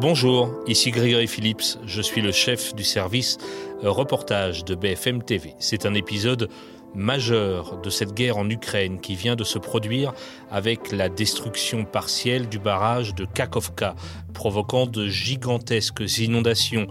Bonjour, 0.00 0.54
ici 0.68 0.92
Grégory 0.92 1.26
Phillips, 1.26 1.76
je 1.84 2.00
suis 2.00 2.20
le 2.20 2.30
chef 2.30 2.72
du 2.72 2.84
service 2.84 3.36
reportage 3.82 4.64
de 4.64 4.76
BFM 4.76 5.24
TV. 5.24 5.56
C'est 5.58 5.86
un 5.86 5.94
épisode 5.94 6.48
majeur 6.94 7.80
de 7.80 7.90
cette 7.90 8.14
guerre 8.14 8.36
en 8.36 8.48
Ukraine 8.48 9.00
qui 9.00 9.16
vient 9.16 9.34
de 9.34 9.42
se 9.42 9.58
produire 9.58 10.12
avec 10.52 10.92
la 10.92 11.08
destruction 11.08 11.84
partielle 11.84 12.48
du 12.48 12.60
barrage 12.60 13.16
de 13.16 13.24
Kakovka, 13.24 13.96
provoquant 14.34 14.86
de 14.86 15.08
gigantesques 15.08 16.18
inondations 16.18 16.86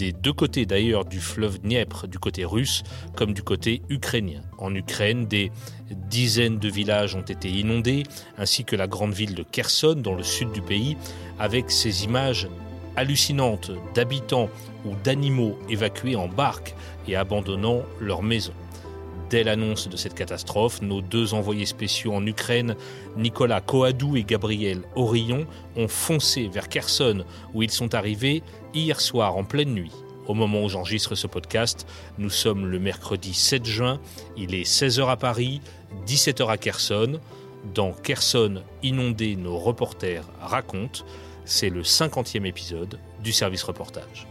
des 0.00 0.12
deux 0.12 0.32
côtés 0.32 0.64
d'ailleurs 0.64 1.04
du 1.04 1.20
fleuve 1.20 1.60
Dniepr, 1.60 2.08
du 2.08 2.18
côté 2.18 2.46
russe 2.46 2.82
comme 3.16 3.34
du 3.34 3.42
côté 3.42 3.82
ukrainien. 3.90 4.40
En 4.56 4.74
Ukraine, 4.74 5.26
des 5.26 5.52
dizaines 5.90 6.58
de 6.58 6.70
villages 6.70 7.14
ont 7.14 7.20
été 7.20 7.50
inondés, 7.50 8.04
ainsi 8.38 8.64
que 8.64 8.76
la 8.76 8.86
grande 8.86 9.12
ville 9.12 9.34
de 9.34 9.42
Kherson 9.42 9.96
dans 9.96 10.14
le 10.14 10.22
sud 10.22 10.52
du 10.52 10.62
pays, 10.62 10.96
avec 11.38 11.70
ces 11.70 12.04
images 12.04 12.48
hallucinantes 12.96 13.72
d'habitants 13.94 14.48
ou 14.86 14.94
d'animaux 15.04 15.58
évacués 15.68 16.16
en 16.16 16.28
barque 16.28 16.74
et 17.06 17.14
abandonnant 17.14 17.82
leurs 18.00 18.22
maisons. 18.22 18.54
Dès 19.30 19.44
l'annonce 19.44 19.88
de 19.88 19.96
cette 19.96 20.14
catastrophe, 20.14 20.82
nos 20.82 21.02
deux 21.02 21.34
envoyés 21.34 21.64
spéciaux 21.64 22.12
en 22.14 22.26
Ukraine, 22.26 22.74
Nicolas 23.16 23.60
Coadou 23.60 24.16
et 24.16 24.24
Gabriel 24.24 24.82
Orillon, 24.96 25.46
ont 25.76 25.86
foncé 25.86 26.48
vers 26.48 26.68
Kherson, 26.68 27.24
où 27.54 27.62
ils 27.62 27.70
sont 27.70 27.94
arrivés 27.94 28.42
hier 28.74 29.00
soir 29.00 29.36
en 29.36 29.44
pleine 29.44 29.72
nuit. 29.72 29.92
Au 30.26 30.34
moment 30.34 30.64
où 30.64 30.68
j'enregistre 30.68 31.14
ce 31.14 31.28
podcast, 31.28 31.86
nous 32.18 32.28
sommes 32.28 32.66
le 32.66 32.80
mercredi 32.80 33.32
7 33.32 33.64
juin, 33.64 34.00
il 34.36 34.52
est 34.52 34.68
16h 34.68 35.08
à 35.08 35.16
Paris, 35.16 35.60
17h 36.08 36.48
à 36.48 36.56
Kherson. 36.56 37.20
Dans 37.72 37.92
Kherson 37.92 38.62
inondé, 38.82 39.36
nos 39.36 39.58
reporters 39.58 40.24
racontent. 40.40 41.04
C'est 41.44 41.70
le 41.70 41.82
50e 41.82 42.46
épisode 42.46 42.98
du 43.22 43.32
service 43.32 43.62
reportage. 43.62 44.26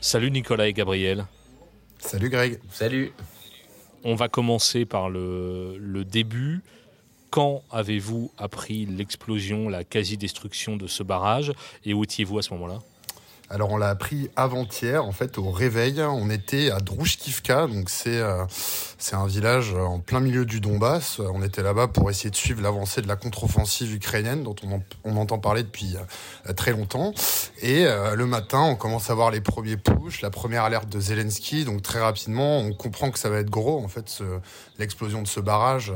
Salut 0.00 0.30
Nicolas 0.30 0.68
et 0.68 0.72
Gabriel. 0.72 1.26
Salut 1.98 2.30
Greg. 2.30 2.60
Salut. 2.70 3.12
On 4.04 4.14
va 4.14 4.28
commencer 4.28 4.84
par 4.84 5.10
le, 5.10 5.76
le 5.76 6.04
début. 6.04 6.62
Quand 7.30 7.62
avez-vous 7.72 8.30
appris 8.38 8.86
l'explosion, 8.86 9.68
la 9.68 9.82
quasi-destruction 9.82 10.76
de 10.76 10.86
ce 10.86 11.02
barrage 11.02 11.52
et 11.84 11.94
où 11.94 12.04
étiez-vous 12.04 12.38
à 12.38 12.42
ce 12.42 12.54
moment-là? 12.54 12.78
Alors 13.50 13.70
on 13.70 13.78
l'a 13.78 13.88
appris 13.88 14.30
avant-hier, 14.36 15.02
en 15.02 15.12
fait, 15.12 15.38
au 15.38 15.50
réveil. 15.50 16.02
On 16.02 16.28
était 16.28 16.70
à 16.70 16.80
Drouchkivka, 16.80 17.66
donc 17.66 17.88
c'est 17.88 18.18
euh, 18.18 18.44
c'est 18.98 19.16
un 19.16 19.26
village 19.26 19.72
en 19.72 20.00
plein 20.00 20.20
milieu 20.20 20.44
du 20.44 20.60
Donbass. 20.60 21.18
On 21.20 21.42
était 21.42 21.62
là-bas 21.62 21.88
pour 21.88 22.10
essayer 22.10 22.30
de 22.30 22.36
suivre 22.36 22.60
l'avancée 22.60 23.00
de 23.00 23.08
la 23.08 23.16
contre-offensive 23.16 23.94
ukrainienne, 23.94 24.42
dont 24.42 24.56
on, 24.64 24.82
on 25.04 25.16
entend 25.16 25.38
parler 25.38 25.62
depuis 25.62 25.96
euh, 25.96 26.52
très 26.52 26.72
longtemps. 26.72 27.14
Et 27.62 27.86
euh, 27.86 28.14
le 28.16 28.26
matin, 28.26 28.60
on 28.60 28.76
commence 28.76 29.08
à 29.08 29.14
voir 29.14 29.30
les 29.30 29.40
premiers 29.40 29.78
pushs, 29.78 30.20
la 30.20 30.30
première 30.30 30.64
alerte 30.64 30.90
de 30.90 31.00
Zelensky. 31.00 31.64
Donc 31.64 31.80
très 31.80 32.00
rapidement, 32.00 32.58
on 32.58 32.74
comprend 32.74 33.10
que 33.10 33.18
ça 33.18 33.30
va 33.30 33.38
être 33.38 33.50
gros. 33.50 33.82
En 33.82 33.88
fait, 33.88 34.22
l'explosion 34.78 35.22
de 35.22 35.26
ce 35.26 35.40
barrage, 35.40 35.92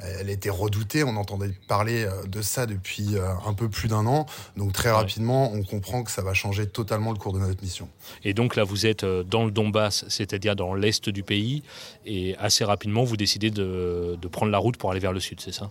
elle 0.00 0.30
était 0.30 0.50
redoutée. 0.50 1.04
On 1.04 1.16
entendait 1.16 1.50
parler 1.68 2.06
de 2.26 2.42
ça 2.42 2.66
depuis 2.66 3.16
un 3.46 3.54
peu 3.54 3.68
plus 3.68 3.88
d'un 3.88 4.06
an. 4.06 4.26
Donc 4.56 4.72
très 4.72 4.90
rapidement, 4.90 5.52
on 5.52 5.62
comprend 5.62 6.02
que 6.02 6.10
ça 6.10 6.22
va 6.22 6.34
changer 6.34 6.66
totalement 6.66 7.12
le 7.12 7.18
cours 7.18 7.32
de 7.32 7.38
notre 7.38 7.62
mission. 7.62 7.88
Et 8.24 8.34
donc 8.34 8.56
là, 8.56 8.64
vous 8.64 8.86
êtes 8.86 9.04
euh, 9.04 9.22
dans 9.22 9.44
le 9.44 9.50
Donbass, 9.50 10.04
c'est-à-dire 10.08 10.56
dans 10.56 10.74
l'est 10.74 11.08
du 11.08 11.22
pays, 11.22 11.62
et 12.06 12.36
assez 12.36 12.64
rapidement, 12.64 13.04
vous 13.04 13.16
décidez 13.16 13.50
de, 13.50 14.18
prendre 14.30 14.50
la 14.50 14.58
route 14.58 14.76
pour 14.76 14.90
aller 14.90 15.00
vers 15.00 15.12
le 15.12 15.20
sud, 15.20 15.40
c'est 15.40 15.52
ça? 15.52 15.70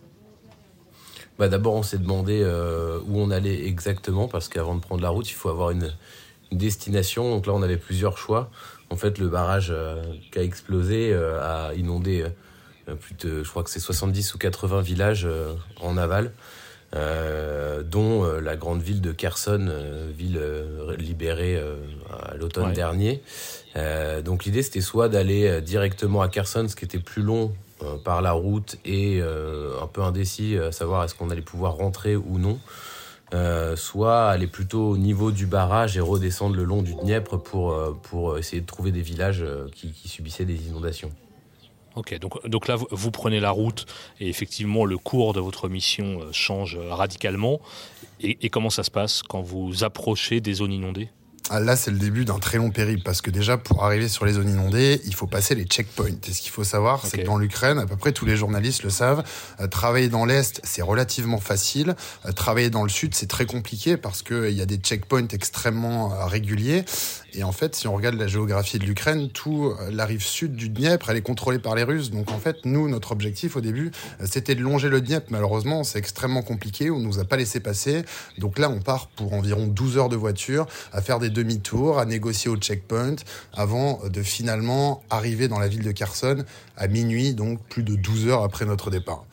Bah 1.37 1.49
D'abord, 1.49 1.73
on 1.73 1.83
s'est 1.83 1.97
demandé 1.97 2.41
euh, 2.41 2.99
où 3.07 3.19
on 3.19 3.31
allait 3.31 3.65
exactement, 3.65 4.27
parce 4.27 4.47
qu'avant 4.47 4.75
de 4.75 4.81
prendre 4.81 5.01
la 5.01 5.09
route, 5.09 5.29
il 5.29 5.33
faut 5.33 5.49
avoir 5.49 5.71
une, 5.71 5.91
destination. 6.51 7.31
Donc 7.31 7.47
là, 7.47 7.53
on 7.53 7.63
avait 7.63 7.77
plusieurs 7.77 8.19
choix. 8.19 8.51
En 8.91 8.95
fait, 8.95 9.17
le 9.17 9.27
barrage 9.27 9.69
euh, 9.71 10.03
qui 10.31 10.37
a 10.37 10.43
explosé 10.43 11.11
a 11.11 11.73
inondé 11.73 12.27
plus 12.99 13.15
de, 13.15 13.43
je 13.43 13.49
crois 13.49 13.63
que 13.63 13.69
c'est 13.69 13.79
70 13.79 14.33
ou 14.33 14.37
80 14.37 14.81
villages 14.81 15.27
en 15.81 15.97
aval. 15.97 16.31
Euh, 16.95 17.81
dont 17.81 18.23
euh, 18.23 18.39
la 18.39 18.55
grande 18.55 18.83
ville 18.83 19.01
de 19.01 19.11
Kherson, 19.11 19.65
euh, 19.67 20.11
ville 20.15 20.39
libérée 20.99 21.59
à 22.11 22.35
l'automne 22.35 22.73
dernier. 22.73 23.23
donc 24.23 24.45
l'idée 24.45 24.61
c'était 24.61 24.81
soit 24.81 25.09
d'aller 25.09 25.61
directement 25.61 26.21
à 26.21 26.29
Kherson, 26.29 26.67
ce 26.67 26.75
qui 26.75 26.85
était 26.85 26.99
plus 26.99 27.23
long 27.23 27.51
par 28.05 28.21
la 28.21 28.31
route 28.31 28.77
et 28.85 29.21
un 29.21 29.87
peu 29.87 30.01
indécis 30.01 30.57
à 30.57 30.71
savoir 30.71 31.03
est-ce 31.03 31.15
qu'on 31.15 31.29
allait 31.29 31.41
pouvoir 31.41 31.75
rentrer 31.75 32.15
ou 32.15 32.37
non. 32.37 32.59
soit 33.75 34.29
aller 34.29 34.47
plutôt 34.47 34.89
au 34.89 34.97
niveau 34.97 35.31
du 35.31 35.47
barrage 35.47 35.97
et 35.97 35.99
redescendre 35.99 36.55
le 36.55 36.63
long 36.63 36.81
du 36.81 36.93
Dniepr 36.93 37.41
pour, 37.41 37.75
pour 38.03 38.37
essayer 38.37 38.61
de 38.61 38.67
trouver 38.67 38.91
des 38.91 39.01
villages 39.01 39.43
qui 39.73 39.93
subissaient 40.07 40.45
des 40.45 40.67
inondations. 40.67 41.11
Ok, 41.95 42.17
donc, 42.19 42.47
donc 42.47 42.67
là, 42.67 42.75
vous, 42.75 43.11
prenez 43.11 43.39
la 43.39 43.51
route 43.51 43.85
et 44.19 44.27
effectivement, 44.27 44.85
le 44.85 44.97
cours 44.97 45.33
de 45.33 45.39
votre 45.39 45.69
mission 45.69 46.21
euh, 46.21 46.31
change 46.31 46.77
radicalement. 46.77 47.59
et 48.19 48.49
comment 48.49 48.69
ça 48.69 48.83
se 48.83 48.91
passe 48.91 49.21
quand 49.21 49.41
vous 49.41 49.83
approchez 49.83 50.39
des 50.39 50.53
zones 50.53 50.71
inondées? 50.71 51.09
Ah, 51.49 51.59
là, 51.59 51.75
c'est 51.75 51.91
le 51.91 51.97
début 51.97 52.23
d'un 52.23 52.39
très 52.39 52.57
long 52.57 52.71
périple 52.71 53.03
parce 53.03 53.21
que 53.21 53.29
déjà, 53.29 53.57
pour 53.57 53.83
arriver 53.83 54.07
sur 54.07 54.25
les 54.25 54.33
zones 54.33 54.49
inondées, 54.49 55.01
il 55.05 55.13
faut 55.13 55.27
passer 55.27 55.55
les 55.55 55.65
checkpoints. 55.65 56.15
Et 56.27 56.31
ce 56.31 56.41
qu'il 56.41 56.51
faut 56.51 56.63
savoir, 56.63 57.05
c'est 57.05 57.17
que 57.17 57.25
dans 57.25 57.37
l'Ukraine, 57.37 57.79
à 57.79 57.85
peu 57.85 57.97
près 57.97 58.13
tous 58.13 58.25
les 58.25 58.37
journalistes 58.37 58.83
le 58.83 58.89
savent, 58.89 59.23
euh, 59.59 59.67
travailler 59.67 60.07
dans 60.07 60.25
l'Est, 60.25 60.61
c'est 60.63 60.81
relativement 60.81 61.39
facile. 61.39 61.95
Euh, 62.25 62.31
travailler 62.31 62.69
dans 62.69 62.83
le 62.83 62.89
Sud, 62.89 63.13
c'est 63.13 63.27
très 63.27 63.45
compliqué 63.45 63.97
parce 63.97 64.23
qu'il 64.23 64.35
euh, 64.35 64.51
y 64.51 64.61
a 64.61 64.65
des 64.65 64.77
checkpoints 64.77 65.27
extrêmement 65.27 66.25
réguliers. 66.25 66.85
Et 67.35 67.43
en 67.43 67.51
fait, 67.51 67.75
si 67.75 67.87
on 67.87 67.95
regarde 67.95 68.15
la 68.15 68.27
géographie 68.27 68.77
de 68.77 68.85
l'Ukraine, 68.85 69.29
tout 69.29 69.73
la 69.91 70.05
rive 70.05 70.23
sud 70.23 70.55
du 70.55 70.69
Dniepr, 70.69 71.09
elle 71.09 71.17
est 71.17 71.21
contrôlée 71.21 71.57
par 71.57 71.73
les 71.73 71.83
Russes. 71.83 72.11
Donc 72.11 72.31
en 72.31 72.37
fait, 72.37 72.57
nous, 72.65 72.87
notre 72.87 73.11
objectif 73.11 73.55
au 73.55 73.61
début, 73.61 73.91
c'était 74.23 74.53
de 74.53 74.61
longer 74.61 74.87
le 74.89 75.01
Dniepr. 75.01 75.31
Malheureusement, 75.31 75.83
c'est 75.83 75.97
extrêmement 75.97 76.43
compliqué. 76.43 76.91
On 76.91 76.99
nous 76.99 77.19
a 77.19 77.25
pas 77.25 77.37
laissé 77.37 77.59
passer. 77.59 78.03
Donc 78.37 78.59
là, 78.59 78.69
on 78.69 78.79
part 78.79 79.07
pour 79.07 79.33
environ 79.33 79.65
12 79.65 79.97
heures 79.97 80.09
de 80.09 80.15
voiture 80.15 80.67
à 80.91 81.01
faire 81.01 81.17
des 81.17 81.31
demi-tour, 81.31 81.97
à 81.97 82.05
négocier 82.05 82.51
au 82.51 82.57
checkpoint, 82.57 83.15
avant 83.53 83.99
de 84.07 84.21
finalement 84.21 85.03
arriver 85.09 85.47
dans 85.47 85.59
la 85.59 85.67
ville 85.67 85.83
de 85.83 85.91
Kherson 85.91 86.43
à 86.77 86.87
minuit, 86.87 87.33
donc 87.33 87.63
plus 87.67 87.83
de 87.83 87.95
12 87.95 88.27
heures 88.27 88.43
après 88.43 88.65
notre 88.65 88.91
départ. 88.91 89.25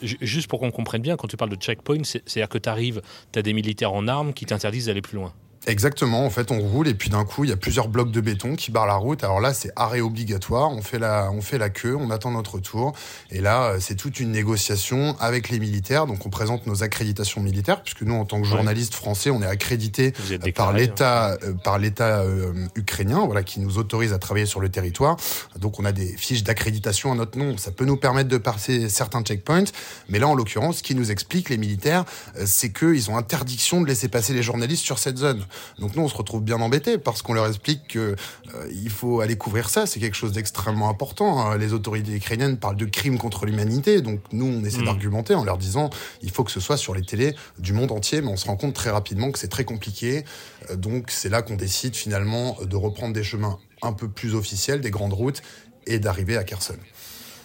Juste 0.00 0.48
pour 0.48 0.60
qu'on 0.60 0.70
comprenne 0.70 1.02
bien, 1.02 1.16
quand 1.16 1.26
tu 1.28 1.36
parles 1.36 1.50
de 1.50 1.60
checkpoint, 1.60 2.04
c'est-à-dire 2.04 2.48
que 2.48 2.58
tu 2.58 2.68
arrives, 2.68 3.02
tu 3.32 3.38
as 3.38 3.42
des 3.42 3.52
militaires 3.52 3.92
en 3.92 4.06
armes 4.06 4.32
qui 4.32 4.46
t'interdisent 4.46 4.86
d'aller 4.86 5.02
plus 5.02 5.16
loin. 5.16 5.34
Exactement. 5.68 6.24
En 6.24 6.30
fait, 6.30 6.50
on 6.50 6.60
roule 6.60 6.88
et 6.88 6.94
puis 6.94 7.10
d'un 7.10 7.26
coup, 7.26 7.44
il 7.44 7.50
y 7.50 7.52
a 7.52 7.56
plusieurs 7.56 7.88
blocs 7.88 8.10
de 8.10 8.22
béton 8.22 8.56
qui 8.56 8.70
barrent 8.70 8.86
la 8.86 8.94
route. 8.94 9.22
Alors 9.22 9.38
là, 9.38 9.52
c'est 9.52 9.70
arrêt 9.76 10.00
obligatoire. 10.00 10.70
On 10.72 10.80
fait 10.80 10.98
la, 10.98 11.30
on 11.30 11.42
fait 11.42 11.58
la 11.58 11.68
queue, 11.68 11.94
on 11.94 12.10
attend 12.10 12.30
notre 12.30 12.58
tour. 12.58 12.94
Et 13.30 13.42
là, 13.42 13.74
c'est 13.78 13.94
toute 13.94 14.18
une 14.18 14.32
négociation 14.32 15.14
avec 15.20 15.50
les 15.50 15.58
militaires. 15.58 16.06
Donc, 16.06 16.24
on 16.24 16.30
présente 16.30 16.66
nos 16.66 16.82
accréditations 16.82 17.42
militaires, 17.42 17.82
puisque 17.82 18.00
nous, 18.00 18.14
en 18.14 18.24
tant 18.24 18.40
que 18.40 18.46
journalistes 18.46 18.94
français, 18.94 19.28
on 19.28 19.42
est 19.42 19.46
accrédité 19.46 20.14
par 20.54 20.72
l'État, 20.72 21.32
hein. 21.32 21.36
euh, 21.44 21.52
par 21.52 21.78
l'État 21.78 22.20
euh, 22.20 22.66
ukrainien, 22.74 23.26
voilà, 23.26 23.42
qui 23.42 23.60
nous 23.60 23.76
autorise 23.76 24.14
à 24.14 24.18
travailler 24.18 24.46
sur 24.46 24.60
le 24.60 24.70
territoire. 24.70 25.18
Donc, 25.58 25.78
on 25.78 25.84
a 25.84 25.92
des 25.92 26.16
fiches 26.16 26.44
d'accréditation 26.44 27.12
à 27.12 27.14
notre 27.14 27.36
nom. 27.36 27.58
Ça 27.58 27.72
peut 27.72 27.84
nous 27.84 27.98
permettre 27.98 28.30
de 28.30 28.38
passer 28.38 28.88
certains 28.88 29.22
checkpoints. 29.22 29.64
Mais 30.08 30.18
là, 30.18 30.28
en 30.28 30.34
l'occurrence, 30.34 30.78
ce 30.78 30.82
qui 30.82 30.94
nous 30.94 31.10
explique 31.10 31.50
les 31.50 31.58
militaires, 31.58 32.06
euh, 32.38 32.44
c'est 32.46 32.72
qu'ils 32.72 33.10
ont 33.10 33.18
interdiction 33.18 33.82
de 33.82 33.86
laisser 33.86 34.08
passer 34.08 34.32
les 34.32 34.42
journalistes 34.42 34.84
sur 34.84 34.98
cette 34.98 35.18
zone. 35.18 35.44
Donc 35.78 35.96
nous, 35.96 36.02
on 36.02 36.08
se 36.08 36.16
retrouve 36.16 36.42
bien 36.42 36.60
embêtés 36.60 36.98
parce 36.98 37.22
qu'on 37.22 37.34
leur 37.34 37.46
explique 37.46 37.86
qu'il 37.88 38.00
euh, 38.00 38.88
faut 38.88 39.20
aller 39.20 39.36
couvrir 39.36 39.70
ça. 39.70 39.86
C'est 39.86 40.00
quelque 40.00 40.16
chose 40.16 40.32
d'extrêmement 40.32 40.88
important. 40.88 41.40
Hein. 41.40 41.58
Les 41.58 41.72
autorités 41.72 42.12
ukrainiennes 42.12 42.56
parlent 42.56 42.76
de 42.76 42.86
crimes 42.86 43.18
contre 43.18 43.46
l'humanité. 43.46 44.00
Donc 44.00 44.20
nous, 44.32 44.46
on 44.46 44.64
essaie 44.64 44.82
mm. 44.82 44.86
d'argumenter 44.86 45.34
en 45.34 45.44
leur 45.44 45.58
disant 45.58 45.90
il 46.22 46.30
faut 46.30 46.44
que 46.44 46.52
ce 46.52 46.60
soit 46.60 46.76
sur 46.76 46.94
les 46.94 47.02
télés 47.02 47.34
du 47.58 47.72
monde 47.72 47.92
entier. 47.92 48.20
Mais 48.20 48.28
on 48.28 48.36
se 48.36 48.46
rend 48.46 48.56
compte 48.56 48.74
très 48.74 48.90
rapidement 48.90 49.30
que 49.30 49.38
c'est 49.38 49.48
très 49.48 49.64
compliqué. 49.64 50.24
Euh, 50.70 50.76
donc 50.76 51.10
c'est 51.10 51.28
là 51.28 51.42
qu'on 51.42 51.56
décide 51.56 51.94
finalement 51.94 52.56
de 52.62 52.76
reprendre 52.76 53.12
des 53.12 53.22
chemins 53.22 53.58
un 53.82 53.92
peu 53.92 54.08
plus 54.08 54.34
officiels, 54.34 54.80
des 54.80 54.90
grandes 54.90 55.12
routes 55.12 55.42
et 55.86 55.98
d'arriver 55.98 56.36
à 56.36 56.44
Kherson. 56.44 56.76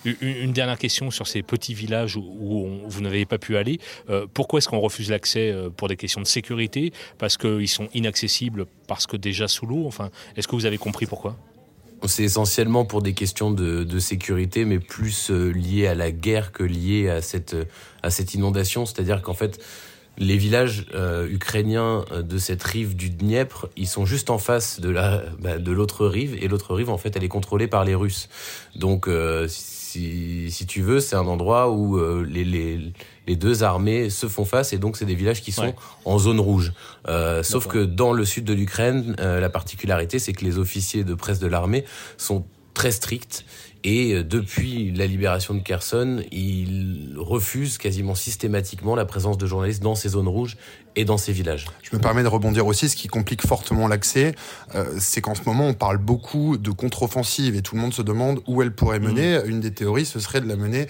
Une, 0.05 0.51
dernière 0.51 0.77
question 0.77 1.11
sur 1.11 1.27
ces 1.27 1.43
petits 1.43 1.73
villages 1.73 2.17
où, 2.17 2.79
vous 2.85 3.01
n'avez 3.01 3.25
pas 3.25 3.37
pu 3.37 3.55
aller. 3.55 3.79
Euh, 4.09 4.25
pourquoi 4.33 4.57
est-ce 4.57 4.67
qu'on 4.67 4.79
refuse 4.79 5.09
l'accès 5.09 5.51
euh, 5.51 5.69
pour 5.69 5.87
des 5.87 5.95
questions 5.95 6.21
de 6.21 6.27
sécurité? 6.27 6.91
Parce 7.17 7.37
qu'ils 7.37 7.69
sont 7.69 7.87
inaccessibles 7.93 8.65
parce 8.87 9.07
que 9.07 9.15
déjà 9.15 9.47
sous 9.47 9.65
l'eau? 9.65 9.85
Enfin, 9.87 10.09
est-ce 10.35 10.47
que 10.47 10.55
vous 10.55 10.65
avez 10.65 10.77
compris 10.77 11.05
pourquoi? 11.05 11.37
C'est 12.05 12.23
essentiellement 12.23 12.83
pour 12.83 13.01
des 13.01 13.13
questions 13.13 13.49
de, 13.49 13.99
sécurité, 13.99 14.65
mais 14.65 14.79
plus 14.79 15.31
euh, 15.31 15.51
liées 15.51 15.87
à 15.87 15.95
la 15.95 16.11
guerre 16.11 16.51
que 16.51 16.63
liées 16.63 17.09
à 17.09 17.21
cette, 17.21 18.33
inondation. 18.33 18.85
C'est-à-dire 18.85 19.21
qu'en 19.21 19.33
fait, 19.33 19.61
les 20.17 20.35
villages 20.35 20.85
ukrainiens 21.29 22.05
de 22.11 22.37
cette 22.37 22.61
rive 22.61 22.95
du 22.95 23.09
Dniepr, 23.09 23.67
ils 23.77 23.87
sont 23.87 24.05
juste 24.05 24.29
en 24.29 24.37
face 24.37 24.81
bah, 24.81 25.57
de 25.57 25.71
l'autre 25.71 26.05
rive 26.05 26.37
et 26.39 26.47
l'autre 26.47 26.75
rive 26.75 26.91
en 26.91 26.99
fait 26.99 27.15
elle 27.15 27.23
est 27.23 27.29
contrôlée 27.29 27.65
par 27.65 27.83
les 27.83 27.95
Russes. 27.95 28.29
Donc 28.75 29.07
si, 29.93 30.51
si 30.51 30.65
tu 30.65 30.81
veux, 30.81 30.99
c'est 30.99 31.15
un 31.15 31.27
endroit 31.27 31.69
où 31.71 31.99
les, 32.23 32.43
les, 32.43 32.93
les, 33.27 33.35
deux 33.35 33.63
armées 33.63 34.09
se 34.09 34.27
font 34.27 34.45
face 34.45 34.73
et 34.73 34.77
donc 34.77 34.97
c'est 34.97 35.05
des 35.05 35.15
villages 35.15 35.41
qui 35.41 35.51
sont 35.51 35.73
en 36.05 36.19
zone 36.19 36.39
rouge. 36.39 36.73
sauf 37.43 37.67
que 37.67 37.83
dans 37.85 38.13
le 38.13 38.25
sud 38.25 38.45
de 38.45 38.53
l'Ukraine, 38.53 39.15
la 39.19 39.49
particularité, 39.49 40.19
c'est 40.19 40.33
que 40.33 40.43
les 40.45 40.57
officiers 40.57 41.03
de 41.03 41.13
presse 41.13 41.39
de 41.39 41.47
l'armée 41.47 41.85
sont 42.17 42.45
très 42.73 42.91
stricts 42.91 43.45
et 43.83 44.13
euh, 44.13 44.23
depuis 44.23 44.91
la 44.91 45.05
libération 45.05 45.53
de 45.53 45.59
Kherson, 45.59 46.23
il 46.31 47.15
refuse 47.17 47.77
quasiment 47.77 48.15
systématiquement 48.15 48.95
la 48.95 49.05
présence 49.05 49.37
de 49.37 49.45
journalistes 49.45 49.83
dans 49.83 49.95
ces 49.95 50.09
zones 50.09 50.27
rouges 50.27 50.57
et 50.95 51.05
dans 51.05 51.17
ces 51.17 51.33
villages. 51.33 51.65
Je 51.81 51.95
me 51.95 52.01
permets 52.01 52.23
de 52.23 52.27
rebondir 52.27 52.65
aussi, 52.65 52.87
ce 52.87 52.95
qui 52.95 53.07
complique 53.07 53.45
fortement 53.45 53.87
l'accès, 53.87 54.35
euh, 54.75 54.85
c'est 54.99 55.21
qu'en 55.21 55.35
ce 55.35 55.41
moment 55.45 55.67
on 55.67 55.73
parle 55.73 55.97
beaucoup 55.97 56.57
de 56.57 56.71
contre-offensive 56.71 57.55
et 57.55 57.61
tout 57.61 57.75
le 57.75 57.81
monde 57.81 57.93
se 57.93 58.01
demande 58.01 58.41
où 58.47 58.61
elle 58.61 58.73
pourrait 58.73 58.99
mener. 58.99 59.37
Mmh. 59.37 59.49
Une 59.49 59.59
des 59.59 59.73
théories, 59.73 60.05
ce 60.05 60.19
serait 60.19 60.39
de 60.39 60.47
la 60.47 60.55
mener 60.55 60.87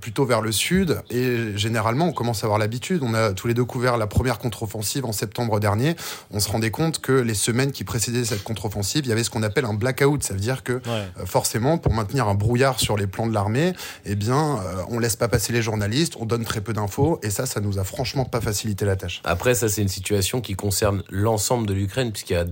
plutôt 0.00 0.24
vers 0.24 0.40
le 0.40 0.52
sud. 0.52 1.00
Et 1.10 1.56
généralement, 1.56 2.06
on 2.06 2.12
commence 2.12 2.42
à 2.42 2.46
avoir 2.46 2.58
l'habitude. 2.58 3.02
On 3.02 3.14
a 3.14 3.32
tous 3.32 3.46
les 3.46 3.54
deux 3.54 3.64
couvert 3.64 3.96
la 3.96 4.06
première 4.06 4.38
contre-offensive 4.38 5.04
en 5.04 5.12
septembre 5.12 5.60
dernier. 5.60 5.96
On 6.30 6.40
se 6.40 6.48
rendait 6.48 6.70
compte 6.70 7.00
que 7.00 7.12
les 7.12 7.34
semaines 7.34 7.72
qui 7.72 7.84
précédaient 7.84 8.24
cette 8.24 8.42
contre-offensive, 8.42 9.04
il 9.04 9.08
y 9.08 9.12
avait 9.12 9.24
ce 9.24 9.30
qu'on 9.30 9.42
appelle 9.42 9.64
un 9.64 9.74
blackout. 9.74 10.22
Ça 10.22 10.34
veut 10.34 10.40
dire 10.40 10.62
que 10.62 10.80
euh, 10.86 11.06
forcément, 11.26 11.78
pour 11.78 11.92
maintenir 11.92 12.28
un 12.28 12.34
brouillard 12.34 12.80
sur 12.80 12.96
les 12.96 13.06
plans 13.06 13.26
de 13.26 13.34
l'armée, 13.34 13.72
eh 14.04 14.14
bien, 14.14 14.58
euh, 14.58 14.82
on 14.88 14.98
laisse 14.98 15.16
pas 15.16 15.28
passer 15.28 15.52
les 15.52 15.62
journalistes, 15.62 16.14
on 16.18 16.26
donne 16.26 16.44
très 16.44 16.60
peu 16.60 16.72
d'infos. 16.72 17.18
Et 17.22 17.30
ça, 17.30 17.46
ça 17.46 17.60
nous 17.60 17.78
a 17.78 17.84
franchement 17.84 18.24
pas 18.24 18.40
facilité 18.40 18.84
la 18.84 18.96
tâche. 18.96 19.20
Après, 19.24 19.54
ça, 19.54 19.68
c'est 19.68 19.82
une 19.82 19.88
situation 19.88 20.40
qui 20.40 20.54
concerne 20.54 21.02
l'ensemble 21.10 21.66
de 21.66 21.74
l'Ukraine, 21.74 22.12
puisqu'il 22.12 22.34
y 22.34 22.36
a 22.36 22.46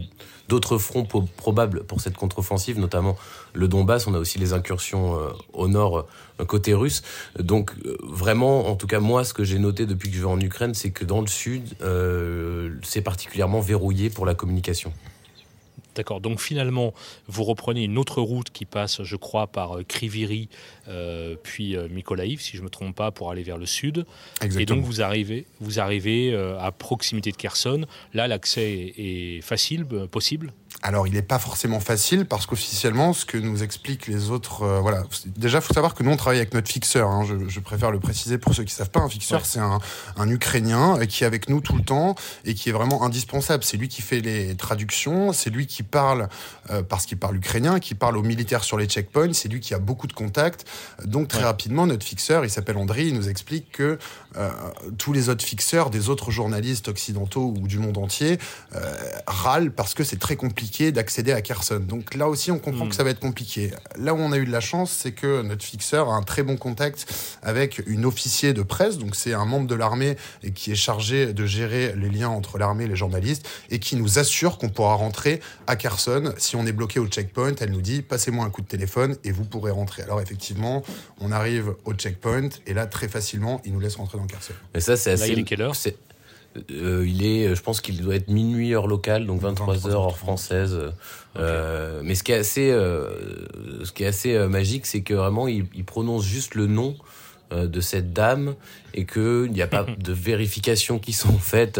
d'autres 0.48 0.76
fronts 0.78 1.06
probables 1.36 1.84
pour 1.84 2.00
cette 2.00 2.16
contre-offensive, 2.16 2.78
notamment 2.78 3.16
le 3.54 3.68
Donbass. 3.68 4.06
On 4.06 4.14
a 4.14 4.18
aussi 4.18 4.38
les 4.38 4.52
incursions 4.52 5.18
euh, 5.18 5.30
au 5.52 5.68
nord 5.68 5.98
euh, 5.98 6.02
côté 6.46 6.74
russe. 6.74 7.02
Donc 7.38 7.72
euh, 7.84 7.96
vraiment, 8.02 8.68
en 8.68 8.76
tout 8.76 8.86
cas 8.86 9.00
moi, 9.00 9.24
ce 9.24 9.34
que 9.34 9.44
j'ai 9.44 9.58
noté 9.58 9.86
depuis 9.86 10.10
que 10.10 10.16
je 10.16 10.20
vais 10.20 10.28
en 10.28 10.40
Ukraine, 10.40 10.74
c'est 10.74 10.90
que 10.90 11.04
dans 11.04 11.20
le 11.20 11.26
sud, 11.26 11.62
c'est 12.82 13.02
particulièrement 13.02 13.60
verrouillé 13.60 14.10
pour 14.10 14.26
la 14.26 14.34
communication. 14.34 14.92
D'accord. 15.94 16.20
Donc 16.20 16.40
finalement, 16.40 16.94
vous 17.28 17.44
reprenez 17.44 17.84
une 17.84 17.98
autre 17.98 18.22
route 18.22 18.50
qui 18.50 18.64
passe, 18.64 19.02
je 19.02 19.16
crois, 19.16 19.46
par 19.46 19.78
euh, 19.78 19.82
Kriviri, 19.82 20.48
euh, 20.88 21.36
puis 21.42 21.76
euh, 21.76 21.88
si 22.38 22.56
je 22.56 22.58
ne 22.58 22.64
me 22.64 22.70
trompe 22.70 22.96
pas, 22.96 23.10
pour 23.10 23.30
aller 23.30 23.42
vers 23.42 23.58
le 23.58 23.66
sud. 23.66 24.06
Et 24.58 24.64
donc 24.64 24.84
vous 24.84 25.02
arrivez, 25.02 25.46
vous 25.60 25.80
arrivez 25.80 26.32
euh, 26.32 26.58
à 26.58 26.72
proximité 26.72 27.30
de 27.30 27.36
Kherson. 27.36 27.84
Là, 28.14 28.26
l'accès 28.26 28.94
est 28.96 29.40
facile, 29.42 29.84
possible? 30.10 30.52
Alors, 30.80 31.06
il 31.06 31.12
n'est 31.12 31.22
pas 31.22 31.38
forcément 31.38 31.78
facile 31.78 32.26
parce 32.26 32.46
qu'officiellement, 32.46 33.12
ce 33.12 33.24
que 33.24 33.38
nous 33.38 33.62
expliquent 33.62 34.06
les 34.08 34.30
autres, 34.30 34.66
voilà. 34.80 35.04
Déjà, 35.26 35.58
il 35.58 35.62
faut 35.62 35.74
savoir 35.74 35.94
que 35.94 36.02
nous 36.02 36.10
on 36.10 36.16
travaille 36.16 36.38
avec 36.38 36.54
notre 36.54 36.68
fixeur. 36.68 37.08
Hein. 37.08 37.24
je, 37.24 37.60
préfère 37.60 37.90
le 37.90 38.00
préciser 38.00 38.38
pour 38.38 38.54
ceux 38.54 38.64
qui 38.64 38.74
savent 38.74 38.90
pas. 38.90 39.00
Un 39.00 39.08
fixeur, 39.08 39.46
c'est 39.46 39.60
un, 39.60 39.78
un, 40.16 40.28
Ukrainien 40.28 40.98
qui 41.06 41.22
est 41.22 41.26
avec 41.26 41.48
nous 41.48 41.60
tout 41.60 41.76
le 41.76 41.84
temps 41.84 42.16
et 42.44 42.54
qui 42.54 42.68
est 42.68 42.72
vraiment 42.72 43.04
indispensable. 43.04 43.62
C'est 43.62 43.76
lui 43.76 43.88
qui 43.88 44.02
fait 44.02 44.20
les 44.20 44.56
traductions, 44.56 45.32
c'est 45.32 45.50
lui 45.50 45.66
qui 45.66 45.82
parle, 45.82 46.28
euh, 46.70 46.82
parce 46.82 47.06
qu'il 47.06 47.18
parle 47.18 47.36
ukrainien, 47.36 47.78
qui 47.78 47.94
parle 47.94 48.16
aux 48.16 48.22
militaires 48.22 48.64
sur 48.64 48.78
les 48.78 48.86
checkpoints, 48.86 49.32
c'est 49.32 49.48
lui 49.48 49.60
qui 49.60 49.74
a 49.74 49.78
beaucoup 49.78 50.06
de 50.06 50.12
contacts. 50.12 50.66
Donc 51.04 51.28
très 51.28 51.44
rapidement, 51.44 51.86
notre 51.86 52.04
fixeur, 52.04 52.44
il 52.44 52.50
s'appelle 52.50 52.76
André, 52.76 53.06
il 53.06 53.14
nous 53.14 53.28
explique 53.28 53.70
que 53.72 53.98
euh, 54.36 54.50
tous 54.98 55.12
les 55.12 55.28
autres 55.28 55.44
fixeurs, 55.44 55.90
des 55.90 56.08
autres 56.08 56.30
journalistes 56.30 56.88
occidentaux 56.88 57.54
ou 57.56 57.68
du 57.68 57.78
monde 57.78 57.98
entier, 57.98 58.38
euh, 58.74 58.94
râlent 59.26 59.72
parce 59.72 59.94
que 59.94 60.04
c'est 60.04 60.18
très 60.18 60.36
compliqué 60.36 60.61
d'accéder 60.92 61.32
à 61.32 61.42
Kherson. 61.42 61.80
Donc 61.80 62.14
là 62.14 62.28
aussi, 62.28 62.50
on 62.50 62.58
comprend 62.58 62.86
que 62.86 62.94
hmm. 62.94 62.96
ça 62.96 63.04
va 63.04 63.10
être 63.10 63.20
compliqué. 63.20 63.72
Là 63.96 64.14
où 64.14 64.18
on 64.18 64.32
a 64.32 64.38
eu 64.38 64.46
de 64.46 64.52
la 64.52 64.60
chance, 64.60 64.90
c'est 64.90 65.12
que 65.12 65.42
notre 65.42 65.64
fixeur 65.64 66.10
a 66.10 66.14
un 66.14 66.22
très 66.22 66.42
bon 66.42 66.56
contact 66.56 67.06
avec 67.42 67.82
une 67.86 68.04
officier 68.04 68.52
de 68.52 68.62
presse, 68.62 68.98
donc 68.98 69.16
c'est 69.16 69.34
un 69.34 69.44
membre 69.44 69.66
de 69.66 69.74
l'armée 69.74 70.16
qui 70.54 70.72
est 70.72 70.76
chargé 70.76 71.32
de 71.32 71.46
gérer 71.46 71.94
les 71.96 72.08
liens 72.08 72.28
entre 72.28 72.58
l'armée 72.58 72.84
et 72.84 72.88
les 72.88 72.96
journalistes, 72.96 73.48
et 73.70 73.78
qui 73.78 73.96
nous 73.96 74.18
assure 74.18 74.58
qu'on 74.58 74.68
pourra 74.68 74.94
rentrer 74.94 75.40
à 75.66 75.76
Kherson. 75.76 76.32
Si 76.38 76.56
on 76.56 76.66
est 76.66 76.72
bloqué 76.72 77.00
au 77.00 77.06
checkpoint, 77.06 77.54
elle 77.60 77.70
nous 77.70 77.80
dit 77.80 78.02
passez-moi 78.02 78.44
un 78.44 78.50
coup 78.50 78.62
de 78.62 78.68
téléphone 78.68 79.16
et 79.24 79.32
vous 79.32 79.44
pourrez 79.44 79.70
rentrer. 79.70 80.02
Alors 80.02 80.20
effectivement, 80.20 80.82
on 81.20 81.32
arrive 81.32 81.74
au 81.84 81.94
checkpoint 81.94 82.48
et 82.66 82.74
là 82.74 82.86
très 82.86 83.08
facilement, 83.08 83.60
il 83.64 83.72
nous 83.72 83.80
laisse 83.80 83.96
rentrer 83.96 84.18
dans 84.18 84.26
Kherson. 84.26 84.54
Mais 84.74 84.80
ça 84.80 84.96
c'est 84.96 85.12
assez. 85.12 85.26
Là, 85.28 85.32
il 85.32 85.38
est 85.40 85.44
quelle 85.44 85.62
heure? 85.62 85.76
Euh, 86.70 87.04
il 87.06 87.24
est, 87.24 87.54
je 87.54 87.62
pense 87.62 87.80
qu'il 87.80 88.00
doit 88.02 88.14
être 88.14 88.28
minuit 88.28 88.74
heure 88.74 88.86
locale, 88.86 89.26
donc 89.26 89.40
23 89.40 89.88
heures 89.88 90.04
heure 90.04 90.18
française. 90.18 90.78
Euh, 91.38 92.00
mais 92.04 92.14
ce 92.14 92.22
qui 92.22 92.32
est 92.32 92.36
assez, 92.36 92.70
euh, 92.70 93.46
ce 93.84 93.92
qui 93.92 94.04
est 94.04 94.06
assez 94.06 94.38
magique, 94.48 94.86
c'est 94.86 95.02
que 95.02 95.14
vraiment 95.14 95.48
il, 95.48 95.66
il, 95.74 95.84
prononce 95.84 96.24
juste 96.24 96.54
le 96.54 96.66
nom 96.66 96.96
de 97.50 97.80
cette 97.82 98.14
dame 98.14 98.54
et 98.94 99.04
qu'il 99.04 99.50
n'y 99.52 99.60
a 99.60 99.66
pas 99.66 99.84
de 99.98 100.12
vérifications 100.12 100.98
qui 100.98 101.12
sont 101.12 101.38
faites, 101.38 101.78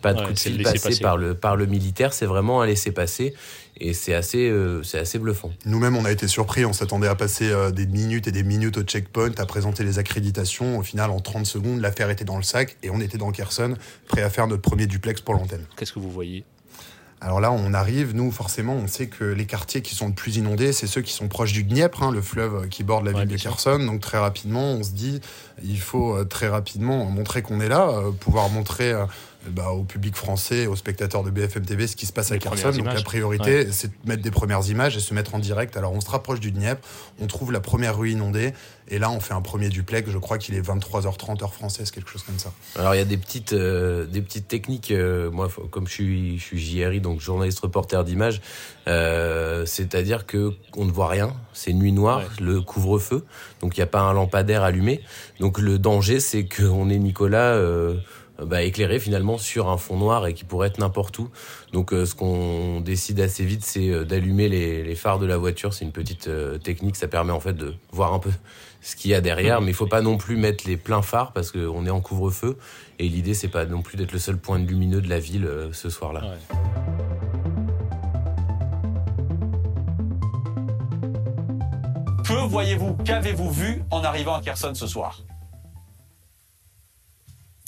pas 0.00 0.14
de 0.14 0.24
coup 0.24 0.32
de 0.32 0.38
fil 0.38 0.62
passé 0.62 1.00
par 1.00 1.16
le, 1.16 1.34
par 1.34 1.56
le 1.56 1.66
militaire, 1.66 2.12
c'est 2.12 2.26
vraiment 2.26 2.62
un 2.62 2.66
laisser-passer. 2.66 3.34
Et 3.80 3.92
c'est 3.92 4.14
assez, 4.14 4.48
euh, 4.48 4.82
c'est 4.82 4.98
assez 4.98 5.18
bluffant. 5.18 5.52
Nous-mêmes, 5.64 5.96
on 5.96 6.04
a 6.04 6.10
été 6.10 6.26
surpris. 6.26 6.64
On 6.64 6.72
s'attendait 6.72 7.08
à 7.08 7.14
passer 7.14 7.50
euh, 7.50 7.70
des 7.70 7.86
minutes 7.86 8.26
et 8.26 8.32
des 8.32 8.42
minutes 8.42 8.78
au 8.78 8.82
checkpoint, 8.82 9.32
à 9.38 9.46
présenter 9.46 9.84
les 9.84 9.98
accréditations. 9.98 10.78
Au 10.78 10.82
final, 10.82 11.10
en 11.10 11.20
30 11.20 11.46
secondes, 11.46 11.80
l'affaire 11.80 12.10
était 12.10 12.24
dans 12.24 12.36
le 12.36 12.42
sac 12.42 12.76
et 12.82 12.90
on 12.90 13.00
était 13.00 13.18
dans 13.18 13.30
Kherson, 13.30 13.74
prêt 14.08 14.22
à 14.22 14.30
faire 14.30 14.46
notre 14.46 14.62
premier 14.62 14.86
duplex 14.86 15.20
pour 15.20 15.34
l'antenne. 15.34 15.64
Qu'est-ce 15.76 15.92
que 15.92 16.00
vous 16.00 16.10
voyez? 16.10 16.44
Alors 17.20 17.40
là, 17.40 17.50
on 17.50 17.74
arrive, 17.74 18.14
nous, 18.14 18.30
forcément, 18.30 18.74
on 18.74 18.86
sait 18.86 19.08
que 19.08 19.24
les 19.24 19.44
quartiers 19.44 19.82
qui 19.82 19.96
sont 19.96 20.06
le 20.06 20.14
plus 20.14 20.36
inondés, 20.36 20.72
c'est 20.72 20.86
ceux 20.86 21.02
qui 21.02 21.12
sont 21.12 21.26
proches 21.26 21.52
du 21.52 21.64
Dniepr, 21.64 22.04
hein, 22.04 22.12
le 22.12 22.22
fleuve 22.22 22.68
qui 22.68 22.84
borde 22.84 23.04
la 23.04 23.12
ville 23.12 23.26
de 23.26 23.36
Kherson. 23.36 23.80
Donc 23.80 24.00
très 24.00 24.18
rapidement, 24.18 24.72
on 24.72 24.84
se 24.84 24.92
dit, 24.92 25.20
il 25.64 25.80
faut 25.80 26.16
euh, 26.16 26.24
très 26.24 26.46
rapidement 26.46 27.06
montrer 27.06 27.42
qu'on 27.42 27.60
est 27.60 27.68
là, 27.68 27.92
pouvoir 28.20 28.50
montrer 28.50 28.94
bah, 29.50 29.70
au 29.70 29.84
public 29.84 30.16
français, 30.16 30.66
aux 30.66 30.76
spectateurs 30.76 31.22
de 31.22 31.30
BFM 31.30 31.64
TV 31.64 31.86
ce 31.86 31.96
qui 31.96 32.06
se 32.06 32.12
passe 32.12 32.32
à 32.32 32.38
Kherson. 32.38 32.70
Donc 32.70 32.86
la 32.86 33.02
priorité, 33.02 33.70
c'est 33.72 33.88
de 33.88 34.08
mettre 34.08 34.22
des 34.22 34.30
premières 34.30 34.68
images 34.68 34.96
et 34.96 35.00
se 35.00 35.14
mettre 35.14 35.34
en 35.34 35.38
direct. 35.38 35.76
Alors 35.76 35.92
on 35.92 36.00
se 36.00 36.10
rapproche 36.10 36.40
du 36.40 36.50
Dniepr, 36.50 36.80
on 37.20 37.26
trouve 37.26 37.52
la 37.52 37.60
première 37.60 37.96
rue 37.96 38.10
inondée 38.10 38.52
et 38.88 38.98
là 38.98 39.10
on 39.10 39.20
fait 39.20 39.34
un 39.34 39.42
premier 39.42 39.68
duplex. 39.68 40.10
Je 40.10 40.18
crois 40.18 40.38
qu'il 40.38 40.54
est 40.54 40.60
23h30 40.60 41.42
heure 41.42 41.54
française, 41.54 41.90
quelque 41.90 42.10
chose 42.10 42.22
comme 42.22 42.38
ça. 42.38 42.52
Alors 42.76 42.94
il 42.94 42.98
y 42.98 43.02
a 43.02 43.04
des 43.06 43.16
petites, 43.16 43.52
euh, 43.52 44.06
des 44.06 44.22
petites 44.22 44.48
techniques. 44.48 44.90
Euh, 44.90 45.30
moi, 45.30 45.48
comme 45.70 45.86
je 45.86 45.92
suis, 45.92 46.38
je 46.38 46.44
suis 46.44 46.58
JRI, 46.58 47.00
donc 47.00 47.20
journaliste 47.20 47.60
reporter 47.60 48.04
d'image, 48.04 48.40
euh, 48.86 49.66
c'est-à-dire 49.66 50.26
que 50.26 50.52
on 50.76 50.84
ne 50.84 50.92
voit 50.92 51.08
rien. 51.08 51.34
C'est 51.52 51.72
nuit 51.72 51.92
noire, 51.92 52.22
le 52.40 52.60
couvre-feu, 52.60 53.24
donc 53.60 53.76
il 53.76 53.80
n'y 53.80 53.84
a 53.84 53.88
pas 53.88 54.00
un 54.00 54.12
lampadaire 54.12 54.62
allumé. 54.62 55.02
Donc 55.40 55.58
le 55.58 55.78
danger, 55.78 56.20
c'est 56.20 56.48
qu'on 56.48 56.88
est 56.90 56.98
Nicolas. 56.98 57.58
Euh, 58.40 58.44
bah, 58.44 58.62
éclairé 58.62 58.98
finalement 58.98 59.38
sur 59.38 59.68
un 59.68 59.76
fond 59.76 59.96
noir 59.96 60.26
et 60.26 60.34
qui 60.34 60.44
pourrait 60.44 60.68
être 60.68 60.78
n'importe 60.78 61.18
où. 61.18 61.28
Donc 61.72 61.92
euh, 61.92 62.06
ce 62.06 62.14
qu'on 62.14 62.80
décide 62.80 63.20
assez 63.20 63.44
vite, 63.44 63.64
c'est 63.64 63.90
euh, 63.90 64.04
d'allumer 64.04 64.48
les, 64.48 64.82
les, 64.82 64.94
phares 64.94 65.18
de 65.18 65.26
la 65.26 65.36
voiture. 65.36 65.74
C'est 65.74 65.84
une 65.84 65.92
petite 65.92 66.28
euh, 66.28 66.58
technique, 66.58 66.96
ça 66.96 67.08
permet 67.08 67.32
en 67.32 67.40
fait 67.40 67.54
de 67.54 67.74
voir 67.92 68.14
un 68.14 68.18
peu 68.18 68.30
ce 68.80 68.96
qu'il 68.96 69.10
y 69.10 69.14
a 69.14 69.20
derrière, 69.20 69.60
mais 69.60 69.72
il 69.72 69.74
faut 69.74 69.86
pas 69.86 70.02
non 70.02 70.16
plus 70.16 70.36
mettre 70.36 70.66
les 70.66 70.76
pleins 70.76 71.02
phares 71.02 71.32
parce 71.32 71.50
qu'on 71.50 71.86
est 71.86 71.90
en 71.90 72.00
couvre-feu. 72.00 72.58
Et 72.98 73.08
l'idée 73.08 73.34
c'est 73.34 73.48
pas 73.48 73.66
non 73.66 73.82
plus 73.82 73.96
d'être 73.96 74.12
le 74.12 74.18
seul 74.18 74.38
point 74.38 74.58
lumineux 74.58 75.00
de 75.00 75.08
la 75.08 75.18
ville 75.18 75.48
ce 75.72 75.90
soir-là. 75.90 76.22
Que 82.24 82.46
voyez-vous? 82.46 82.94
Qu'avez-vous 83.04 83.50
vu 83.50 83.82
en 83.90 84.04
arrivant 84.04 84.34
à 84.34 84.40
Kherson 84.40 84.74
ce 84.74 84.86
soir? 84.86 85.22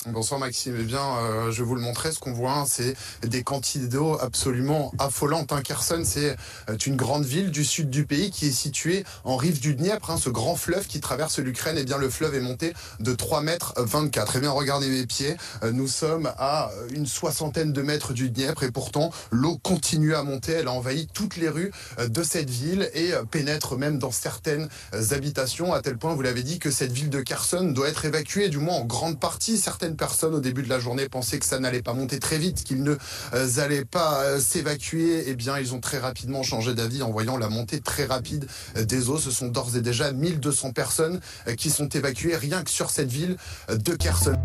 Bonsoir 0.07 0.40
Maxime. 0.40 0.76
Eh 0.80 0.85
bien, 0.85 1.04
euh, 1.19 1.52
je 1.52 1.62
vous 1.62 1.75
le 1.75 1.83
montrer. 1.83 2.11
Ce 2.11 2.19
qu'on 2.19 2.33
voit, 2.33 2.52
hein, 2.52 2.64
c'est 2.66 2.97
des 3.23 3.42
quantités 3.42 3.87
d'eau 3.87 4.16
absolument 4.19 4.92
affolantes. 4.99 5.52
Hein. 5.52 5.61
Kherson, 5.61 6.00
c'est 6.07 6.38
euh, 6.71 6.76
une 6.87 6.97
grande 6.97 7.26
ville 7.26 7.50
du 7.50 7.66
sud 7.66 7.90
du 7.90 8.07
pays 8.07 8.30
qui 8.30 8.47
est 8.47 8.52
située 8.52 9.04
en 9.25 9.37
rive 9.37 9.61
du 9.61 9.75
Dniepr, 9.75 10.11
hein, 10.11 10.16
ce 10.16 10.30
grand 10.30 10.57
fleuve 10.57 10.87
qui 10.87 11.00
traverse 11.00 11.38
l'Ukraine. 11.38 11.76
Eh 11.78 11.85
bien, 11.85 11.99
le 11.99 12.09
fleuve 12.09 12.35
est 12.35 12.40
monté 12.40 12.73
de 12.99 13.12
3 13.12 13.42
mètres 13.42 13.75
24. 13.76 14.37
Eh 14.37 14.40
bien, 14.40 14.50
regardez 14.50 14.88
mes 14.88 15.04
pieds. 15.04 15.37
Euh, 15.64 15.71
nous 15.71 15.87
sommes 15.87 16.33
à 16.38 16.71
une 16.95 17.07
soixantaine 17.07 17.75
de 17.75 17.83
mètres 17.83 18.14
du 18.14 18.30
Dniepr 18.30 18.62
et 18.62 18.71
pourtant, 18.71 19.11
l'eau 19.30 19.59
continue 19.59 20.14
à 20.14 20.23
monter. 20.23 20.52
Elle 20.52 20.69
a 20.69 20.73
envahi 20.73 21.09
toutes 21.12 21.37
les 21.37 21.50
rues 21.50 21.73
de 21.99 22.23
cette 22.23 22.49
ville 22.49 22.90
et 22.95 23.12
pénètre 23.30 23.76
même 23.76 23.99
dans 23.99 24.12
certaines 24.12 24.71
habitations 25.11 25.75
à 25.75 25.83
tel 25.83 25.99
point, 25.99 26.14
vous 26.14 26.23
l'avez 26.23 26.42
dit, 26.42 26.59
que 26.59 26.71
cette 26.71 26.92
ville 26.92 27.11
de 27.11 27.21
Kherson 27.21 27.64
doit 27.64 27.88
être 27.88 28.07
évacuée, 28.07 28.49
du 28.49 28.57
moins 28.57 28.76
en 28.76 28.85
grande 28.87 29.21
partie. 29.21 29.59
Certaines 29.59 29.89
personnes 29.97 30.35
au 30.35 30.40
début 30.40 30.62
de 30.62 30.68
la 30.68 30.78
journée 30.78 31.09
pensaient 31.09 31.38
que 31.38 31.47
ça 31.47 31.59
n'allait 31.59 31.82
pas 31.82 31.94
monter 31.94 32.18
très 32.18 32.38
vite, 32.38 32.64
qu'ils 32.64 32.82
ne 32.82 32.97
euh, 33.35 33.59
allaient 33.59 33.85
pas 33.85 34.23
euh, 34.23 34.40
s'évacuer. 34.40 35.25
Eh 35.26 35.35
bien, 35.35 35.59
ils 35.59 35.75
ont 35.75 35.80
très 35.80 35.99
rapidement 35.99 36.42
changé 36.42 36.75
d'avis 36.75 37.02
en 37.02 37.11
voyant 37.11 37.37
la 37.37 37.49
montée 37.49 37.80
très 37.80 38.04
rapide 38.04 38.47
euh, 38.76 38.85
des 38.85 39.09
eaux. 39.09 39.18
Ce 39.18 39.30
sont 39.30 39.49
d'ores 39.49 39.76
et 39.76 39.80
déjà 39.80 40.12
1200 40.12 40.73
personnes 40.73 41.20
qui 41.56 41.70
sont 41.70 41.88
évacuées 41.88 42.37
rien 42.37 42.62
que 42.62 42.70
sur 42.70 42.90
cette 42.90 43.11
ville 43.11 43.37
de 43.68 43.94
Kherson. 43.94 44.37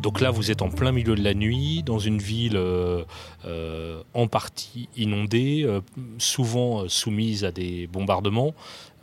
Donc 0.00 0.20
là, 0.20 0.30
vous 0.30 0.50
êtes 0.50 0.62
en 0.62 0.70
plein 0.70 0.92
milieu 0.92 1.14
de 1.14 1.22
la 1.22 1.34
nuit, 1.34 1.82
dans 1.82 1.98
une 1.98 2.18
ville 2.18 2.56
euh, 2.56 3.04
euh, 3.44 4.02
en 4.14 4.28
partie 4.28 4.88
inondée, 4.96 5.62
euh, 5.64 5.80
souvent 6.16 6.88
soumise 6.88 7.44
à 7.44 7.52
des 7.52 7.86
bombardements. 7.86 8.54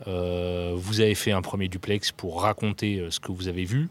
vous 0.06 1.00
avez 1.00 1.14
fait 1.14 1.32
un 1.32 1.42
premier 1.42 1.68
duplex 1.68 2.12
pour 2.12 2.42
raconter 2.42 3.06
ce 3.10 3.20
que 3.20 3.32
vous 3.32 3.48
avez 3.48 3.64
vu. 3.64 3.88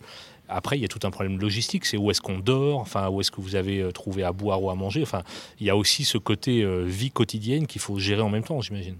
Après, 0.49 0.77
il 0.77 0.81
y 0.81 0.85
a 0.85 0.87
tout 0.87 0.99
un 1.03 1.11
problème 1.11 1.39
logistique, 1.39 1.85
c'est 1.85 1.97
où 1.97 2.09
est-ce 2.09 2.21
qu'on 2.21 2.39
dort, 2.39 2.79
enfin, 2.79 3.09
où 3.09 3.19
est-ce 3.19 3.31
que 3.31 3.41
vous 3.41 3.55
avez 3.55 3.91
trouvé 3.93 4.23
à 4.23 4.31
boire 4.31 4.63
ou 4.63 4.69
à 4.69 4.75
manger. 4.75 5.01
Enfin, 5.01 5.23
il 5.59 5.67
y 5.67 5.69
a 5.69 5.75
aussi 5.75 6.05
ce 6.05 6.17
côté 6.17 6.65
vie 6.85 7.11
quotidienne 7.11 7.67
qu'il 7.67 7.81
faut 7.81 7.99
gérer 7.99 8.21
en 8.21 8.29
même 8.29 8.43
temps, 8.43 8.61
j'imagine. 8.61 8.97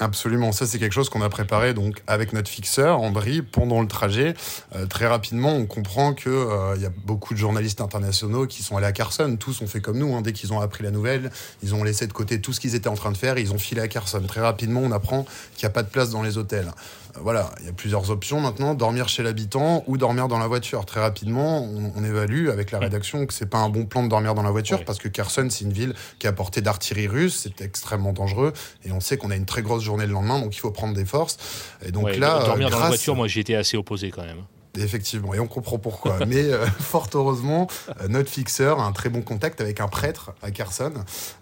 Absolument, 0.00 0.50
ça 0.50 0.66
c'est 0.66 0.80
quelque 0.80 0.92
chose 0.92 1.08
qu'on 1.08 1.22
a 1.22 1.28
préparé 1.28 1.72
donc 1.72 2.02
avec 2.08 2.32
notre 2.32 2.50
fixeur 2.50 3.00
Andri 3.00 3.42
pendant 3.42 3.80
le 3.80 3.86
trajet. 3.86 4.34
Euh, 4.74 4.86
très 4.86 5.06
rapidement, 5.06 5.54
on 5.54 5.66
comprend 5.66 6.14
que 6.14 6.28
euh, 6.28 6.74
il 6.74 6.82
y 6.82 6.86
a 6.86 6.90
beaucoup 7.04 7.32
de 7.32 7.38
journalistes 7.38 7.80
internationaux 7.80 8.48
qui 8.48 8.64
sont 8.64 8.76
allés 8.76 8.88
à 8.88 8.92
Carson. 8.92 9.36
Tous 9.38 9.62
ont 9.62 9.68
fait 9.68 9.80
comme 9.80 9.98
nous. 9.98 10.16
Hein. 10.16 10.22
Dès 10.22 10.32
qu'ils 10.32 10.52
ont 10.52 10.60
appris 10.60 10.82
la 10.82 10.90
nouvelle, 10.90 11.30
ils 11.62 11.76
ont 11.76 11.84
laissé 11.84 12.08
de 12.08 12.12
côté 12.12 12.40
tout 12.40 12.52
ce 12.52 12.58
qu'ils 12.58 12.74
étaient 12.74 12.88
en 12.88 12.96
train 12.96 13.12
de 13.12 13.16
faire. 13.16 13.38
ils 13.38 13.52
ont 13.52 13.58
filé 13.58 13.82
à 13.82 13.86
Carson. 13.86 14.20
Très 14.26 14.40
rapidement, 14.40 14.80
on 14.80 14.90
apprend 14.90 15.26
qu'il 15.54 15.64
n'y 15.64 15.70
a 15.70 15.72
pas 15.72 15.84
de 15.84 15.88
place 15.88 16.10
dans 16.10 16.22
les 16.22 16.38
hôtels 16.38 16.72
voilà, 17.20 17.50
il 17.60 17.66
y 17.66 17.68
a 17.68 17.72
plusieurs 17.72 18.10
options 18.10 18.40
maintenant, 18.40 18.74
dormir 18.74 19.08
chez 19.08 19.22
l'habitant 19.22 19.84
ou 19.86 19.96
dormir 19.96 20.28
dans 20.28 20.38
la 20.38 20.48
voiture. 20.48 20.84
Très 20.84 21.00
rapidement, 21.00 21.62
on, 21.62 22.04
évalue 22.04 22.48
avec 22.48 22.70
la 22.70 22.78
rédaction 22.78 23.24
que 23.24 23.32
c'est 23.32 23.46
pas 23.46 23.58
un 23.58 23.70
bon 23.70 23.86
plan 23.86 24.02
de 24.02 24.08
dormir 24.08 24.34
dans 24.34 24.42
la 24.42 24.50
voiture 24.50 24.84
parce 24.84 24.98
que 24.98 25.08
Kherson, 25.08 25.48
c'est 25.48 25.64
une 25.64 25.72
ville 25.72 25.94
qui 26.18 26.26
est 26.26 26.30
à 26.30 26.32
portée 26.32 26.60
d'artillerie 26.60 27.06
russe, 27.06 27.40
c'est 27.44 27.64
extrêmement 27.64 28.12
dangereux 28.12 28.52
et 28.84 28.92
on 28.92 29.00
sait 29.00 29.16
qu'on 29.16 29.30
a 29.30 29.36
une 29.36 29.46
très 29.46 29.62
grosse 29.62 29.83
journée 29.84 30.06
le 30.06 30.12
lendemain, 30.12 30.40
donc 30.40 30.56
il 30.56 30.60
faut 30.60 30.70
prendre 30.70 30.94
des 30.94 31.04
forces. 31.04 31.38
Et 31.86 31.92
donc 31.92 32.16
là, 32.16 32.44
dormir 32.44 32.70
dans 32.70 32.80
la 32.80 32.88
voiture, 32.88 33.14
moi 33.14 33.28
j'y 33.28 33.40
étais 33.40 33.54
assez 33.54 33.76
opposé 33.76 34.10
quand 34.10 34.24
même. 34.24 34.44
Effectivement, 34.76 35.34
et 35.34 35.40
on 35.40 35.46
comprend 35.46 35.78
pourquoi. 35.78 36.18
Mais 36.26 36.44
euh, 36.44 36.66
fort 36.66 37.08
heureusement, 37.14 37.68
euh, 38.00 38.08
notre 38.08 38.28
fixeur 38.28 38.80
a 38.80 38.84
un 38.84 38.92
très 38.92 39.08
bon 39.08 39.22
contact 39.22 39.60
avec 39.60 39.80
un 39.80 39.88
prêtre 39.88 40.32
à 40.42 40.50
Carson, 40.50 40.92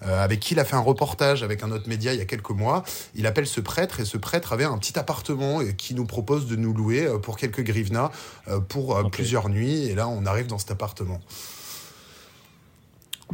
euh, 0.07 0.23
avec 0.23 0.41
qui 0.41 0.55
il 0.55 0.61
a 0.61 0.65
fait 0.65 0.77
un 0.77 0.81
reportage 0.81 1.43
avec 1.43 1.63
un 1.63 1.71
autre 1.71 1.89
média 1.89 2.13
il 2.13 2.19
y 2.19 2.23
a 2.23 2.27
quelques 2.27 2.51
mois. 2.51 2.83
Il 3.15 3.27
appelle 3.27 3.47
ce 3.47 3.61
prêtre 3.61 4.01
et 4.01 4.05
ce 4.05 4.19
prêtre 4.19 4.53
avait 4.53 4.65
un 4.65 4.77
petit 4.77 4.99
appartement 4.99 5.61
qui 5.79 5.95
nous 5.95 6.05
propose 6.05 6.47
de 6.47 6.57
nous 6.57 6.75
louer 6.75 7.09
pour 7.23 7.37
quelques 7.39 7.63
grivnas 7.63 8.11
pour 8.69 9.11
plusieurs 9.11 9.49
nuits. 9.49 9.87
Et 9.87 9.95
là, 9.95 10.09
on 10.09 10.27
arrive 10.27 10.47
dans 10.47 10.59
cet 10.59 10.71
appartement 10.71 11.21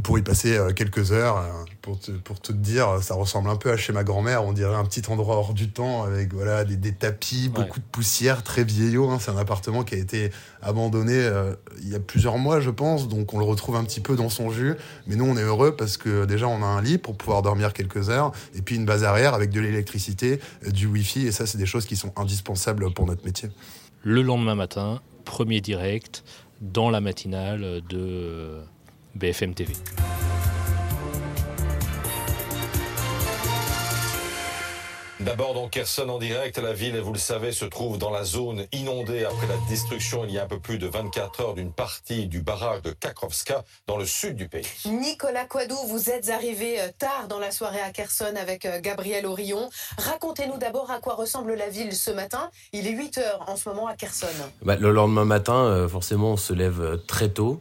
pour 0.02 0.18
y 0.18 0.22
passer 0.22 0.56
euh, 0.56 0.72
quelques 0.72 1.12
heures. 1.12 1.38
Euh, 1.38 1.64
pour 1.82 1.98
te, 1.98 2.10
pour 2.10 2.40
te 2.40 2.52
dire, 2.52 3.02
ça 3.02 3.14
ressemble 3.14 3.48
un 3.48 3.56
peu 3.56 3.70
à 3.70 3.76
chez 3.76 3.92
ma 3.92 4.04
grand-mère. 4.04 4.44
On 4.44 4.52
dirait 4.52 4.74
un 4.74 4.84
petit 4.84 5.02
endroit 5.10 5.36
hors 5.36 5.54
du 5.54 5.70
temps 5.70 6.02
avec 6.04 6.32
voilà 6.34 6.64
des, 6.64 6.76
des 6.76 6.92
tapis, 6.92 7.48
beaucoup 7.48 7.80
de 7.80 7.84
poussière, 7.90 8.42
très 8.42 8.64
vieillot. 8.64 9.08
Hein. 9.10 9.18
C'est 9.20 9.30
un 9.30 9.36
appartement 9.36 9.84
qui 9.84 9.94
a 9.94 9.98
été 9.98 10.30
abandonné 10.62 11.14
euh, 11.14 11.54
il 11.82 11.88
y 11.88 11.94
a 11.94 12.00
plusieurs 12.00 12.38
mois, 12.38 12.60
je 12.60 12.70
pense. 12.70 13.08
Donc 13.08 13.32
on 13.34 13.38
le 13.38 13.44
retrouve 13.44 13.76
un 13.76 13.84
petit 13.84 14.00
peu 14.00 14.16
dans 14.16 14.28
son 14.28 14.50
jus. 14.50 14.74
Mais 15.06 15.16
nous, 15.16 15.24
on 15.24 15.36
est 15.36 15.42
heureux 15.42 15.76
parce 15.76 15.96
que 15.96 16.24
déjà, 16.24 16.46
on 16.46 16.62
a 16.62 16.66
un 16.66 16.82
lit 16.82 16.98
pour 16.98 17.16
pouvoir 17.16 17.42
dormir 17.42 17.72
quelques 17.72 18.10
heures 18.10 18.32
et 18.54 18.62
puis 18.62 18.76
une 18.76 18.84
base 18.84 19.04
arrière 19.04 19.34
avec 19.34 19.50
de 19.50 19.60
l'électricité, 19.60 20.40
du 20.66 20.86
wifi. 20.86 21.26
Et 21.26 21.32
ça, 21.32 21.46
c'est 21.46 21.58
des 21.58 21.66
choses 21.66 21.86
qui 21.86 21.96
sont 21.96 22.12
indispensables 22.16 22.92
pour 22.92 23.06
notre 23.06 23.24
métier. 23.24 23.48
Le 24.02 24.22
lendemain 24.22 24.54
matin, 24.54 25.00
premier 25.24 25.60
direct 25.60 26.22
dans 26.60 26.90
la 26.90 27.00
matinale 27.00 27.82
de 27.88 28.60
BFM 29.18 29.54
TV. 29.54 29.74
D'abord 35.20 35.52
dans 35.52 35.68
Kherson 35.68 36.08
en 36.08 36.18
direct, 36.18 36.58
la 36.58 36.72
ville, 36.72 36.96
vous 37.00 37.12
le 37.12 37.18
savez, 37.18 37.50
se 37.50 37.64
trouve 37.64 37.98
dans 37.98 38.10
la 38.10 38.22
zone 38.22 38.66
inondée 38.70 39.24
après 39.24 39.48
la 39.48 39.56
destruction 39.68 40.24
il 40.24 40.30
y 40.30 40.38
a 40.38 40.44
un 40.44 40.46
peu 40.46 40.60
plus 40.60 40.78
de 40.78 40.86
24 40.86 41.40
heures 41.40 41.54
d'une 41.54 41.72
partie 41.72 42.28
du 42.28 42.40
barrage 42.40 42.82
de 42.82 42.92
Kakrovska 42.92 43.64
dans 43.88 43.96
le 43.96 44.06
sud 44.06 44.36
du 44.36 44.48
pays. 44.48 44.64
Nicolas 44.86 45.44
Quadou, 45.44 45.76
vous 45.88 46.08
êtes 46.08 46.30
arrivé 46.30 46.80
euh, 46.80 46.88
tard 46.96 47.26
dans 47.28 47.40
la 47.40 47.50
soirée 47.50 47.80
à 47.80 47.90
Kherson 47.90 48.32
avec 48.40 48.64
euh, 48.64 48.80
Gabriel 48.80 49.26
Orion. 49.26 49.68
Racontez-nous 49.98 50.56
d'abord 50.56 50.90
à 50.92 51.00
quoi 51.00 51.14
ressemble 51.16 51.54
la 51.54 51.68
ville 51.68 51.94
ce 51.94 52.12
matin. 52.12 52.50
Il 52.72 52.86
est 52.86 52.92
8 52.92 53.18
heures 53.18 53.44
en 53.48 53.56
ce 53.56 53.68
moment 53.68 53.88
à 53.88 53.96
Kherson. 53.96 54.26
Bah, 54.62 54.76
le 54.76 54.92
lendemain 54.92 55.24
matin, 55.24 55.64
euh, 55.64 55.88
forcément, 55.88 56.32
on 56.32 56.36
se 56.36 56.52
lève 56.52 57.02
très 57.08 57.28
tôt. 57.28 57.60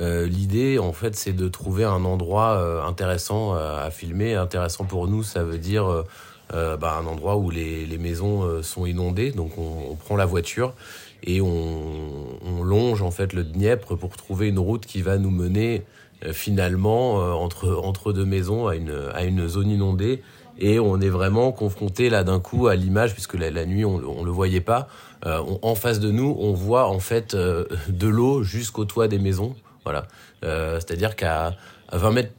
Euh, 0.00 0.26
l'idée, 0.26 0.78
en 0.78 0.92
fait, 0.92 1.14
c'est 1.14 1.32
de 1.32 1.48
trouver 1.48 1.84
un 1.84 2.04
endroit 2.04 2.56
euh, 2.56 2.82
intéressant 2.82 3.54
euh, 3.54 3.86
à 3.86 3.90
filmer. 3.90 4.34
Intéressant 4.34 4.84
pour 4.84 5.06
nous, 5.08 5.22
ça 5.22 5.44
veut 5.44 5.58
dire 5.58 6.04
bah, 6.52 6.98
un 7.00 7.06
endroit 7.06 7.36
où 7.36 7.50
les, 7.50 7.98
maisons 7.98 8.62
sont 8.62 8.86
inondées. 8.86 9.30
Donc, 9.30 9.52
on, 9.58 9.94
prend 9.94 10.16
la 10.16 10.26
voiture 10.26 10.74
et 11.22 11.40
on, 11.40 12.62
longe 12.62 13.02
en 13.02 13.10
fait 13.10 13.32
le 13.32 13.44
Dniepr 13.44 13.96
pour 13.96 14.16
trouver 14.16 14.48
une 14.48 14.58
route 14.58 14.86
qui 14.86 15.02
va 15.02 15.18
nous 15.18 15.30
mener 15.30 15.84
finalement 16.32 17.14
entre 17.40 17.74
entre 17.82 18.12
deux 18.12 18.24
maisons 18.24 18.68
à 18.68 18.76
une 18.76 18.94
à 19.14 19.24
une 19.24 19.48
zone 19.48 19.70
inondée. 19.70 20.22
Et 20.58 20.78
on 20.78 21.00
est 21.00 21.08
vraiment 21.08 21.52
confronté 21.52 22.10
là 22.10 22.22
d'un 22.22 22.40
coup 22.40 22.66
à 22.66 22.74
l'image, 22.74 23.14
puisque 23.14 23.34
la, 23.34 23.64
nuit 23.64 23.84
on, 23.84 23.96
on 23.96 24.24
le 24.24 24.30
voyait 24.30 24.60
pas. 24.60 24.88
en 25.24 25.74
face 25.74 26.00
de 26.00 26.10
nous, 26.10 26.36
on 26.38 26.52
voit 26.52 26.88
en 26.88 27.00
fait 27.00 27.36
de 27.88 28.08
l'eau 28.08 28.42
jusqu'au 28.42 28.84
toit 28.84 29.06
des 29.06 29.18
maisons. 29.18 29.54
Voilà. 29.84 30.06
Euh, 30.44 30.74
c'est-à-dire 30.80 31.16
qu'à 31.16 31.54
20 31.92 32.10
mètres 32.12 32.32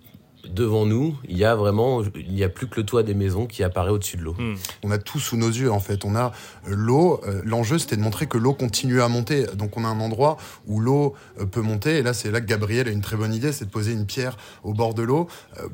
devant 0.49 0.85
nous, 0.85 1.17
il 1.27 1.37
y 1.37 1.45
a 1.45 1.55
vraiment, 1.55 2.03
il 2.15 2.33
n'y 2.33 2.43
a 2.43 2.49
plus 2.49 2.67
que 2.67 2.79
le 2.79 2.85
toit 2.85 3.03
des 3.03 3.13
maisons 3.13 3.47
qui 3.47 3.63
apparaît 3.63 3.91
au-dessus 3.91 4.17
de 4.17 4.23
l'eau. 4.23 4.35
Hmm. 4.37 4.55
On 4.83 4.91
a 4.91 4.97
tout 4.97 5.19
sous 5.19 5.37
nos 5.37 5.49
yeux 5.49 5.71
en 5.71 5.79
fait. 5.79 6.05
On 6.05 6.15
a 6.15 6.31
euh, 6.67 6.75
l'eau. 6.75 7.21
Euh, 7.27 7.41
l'enjeu 7.45 7.77
c'était 7.77 7.95
de 7.95 8.01
montrer 8.01 8.27
que 8.27 8.37
l'eau 8.37 8.53
continue 8.53 9.01
à 9.01 9.07
monter. 9.07 9.45
Donc 9.55 9.77
on 9.77 9.85
a 9.85 9.87
un 9.87 9.99
endroit 9.99 10.37
où 10.67 10.79
l'eau 10.79 11.13
peut 11.51 11.61
monter. 11.61 11.97
Et 11.97 12.03
là 12.03 12.13
c'est 12.13 12.31
là 12.31 12.41
que 12.41 12.45
Gabriel 12.45 12.87
a 12.87 12.91
une 12.91 13.01
très 13.01 13.17
bonne 13.17 13.33
idée, 13.33 13.51
c'est 13.51 13.65
de 13.65 13.69
poser 13.71 13.93
une 13.93 14.05
pierre 14.05 14.37
au 14.63 14.73
bord 14.73 14.93
de 14.93 15.03
l'eau 15.03 15.27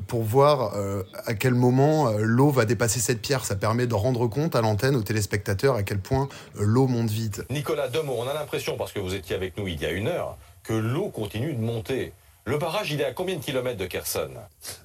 pour 0.06 0.22
voir 0.22 0.74
à 1.26 1.34
quel 1.34 1.54
moment 1.54 2.10
l'eau 2.18 2.50
va 2.50 2.64
dépasser 2.64 3.00
cette 3.00 3.20
pierre. 3.20 3.44
Ça 3.44 3.56
permet 3.56 3.86
de 3.86 3.94
rendre 3.94 4.26
compte 4.26 4.56
à 4.56 4.60
l'antenne, 4.60 4.96
aux 4.96 5.02
téléspectateurs, 5.02 5.74
à 5.74 5.82
quel 5.82 5.98
point 5.98 6.28
l'eau 6.58 6.86
monte 6.86 7.10
vite. 7.10 7.42
Nicolas 7.50 7.88
Demo, 7.88 8.14
on 8.18 8.28
a 8.28 8.34
l'impression 8.34 8.76
parce 8.76 8.92
que 8.92 9.00
vous 9.00 9.14
étiez 9.14 9.36
avec 9.36 9.56
nous 9.56 9.68
il 9.68 9.80
y 9.80 9.86
a 9.86 9.90
une 9.90 10.08
heure 10.08 10.36
que 10.62 10.74
l'eau 10.74 11.08
continue 11.08 11.54
de 11.54 11.60
monter. 11.60 12.12
Le 12.48 12.56
barrage, 12.56 12.90
il 12.90 13.02
est 13.02 13.04
à 13.04 13.12
combien 13.12 13.36
de 13.36 13.42
kilomètres 13.42 13.76
de 13.76 13.84
Kherson? 13.84 14.30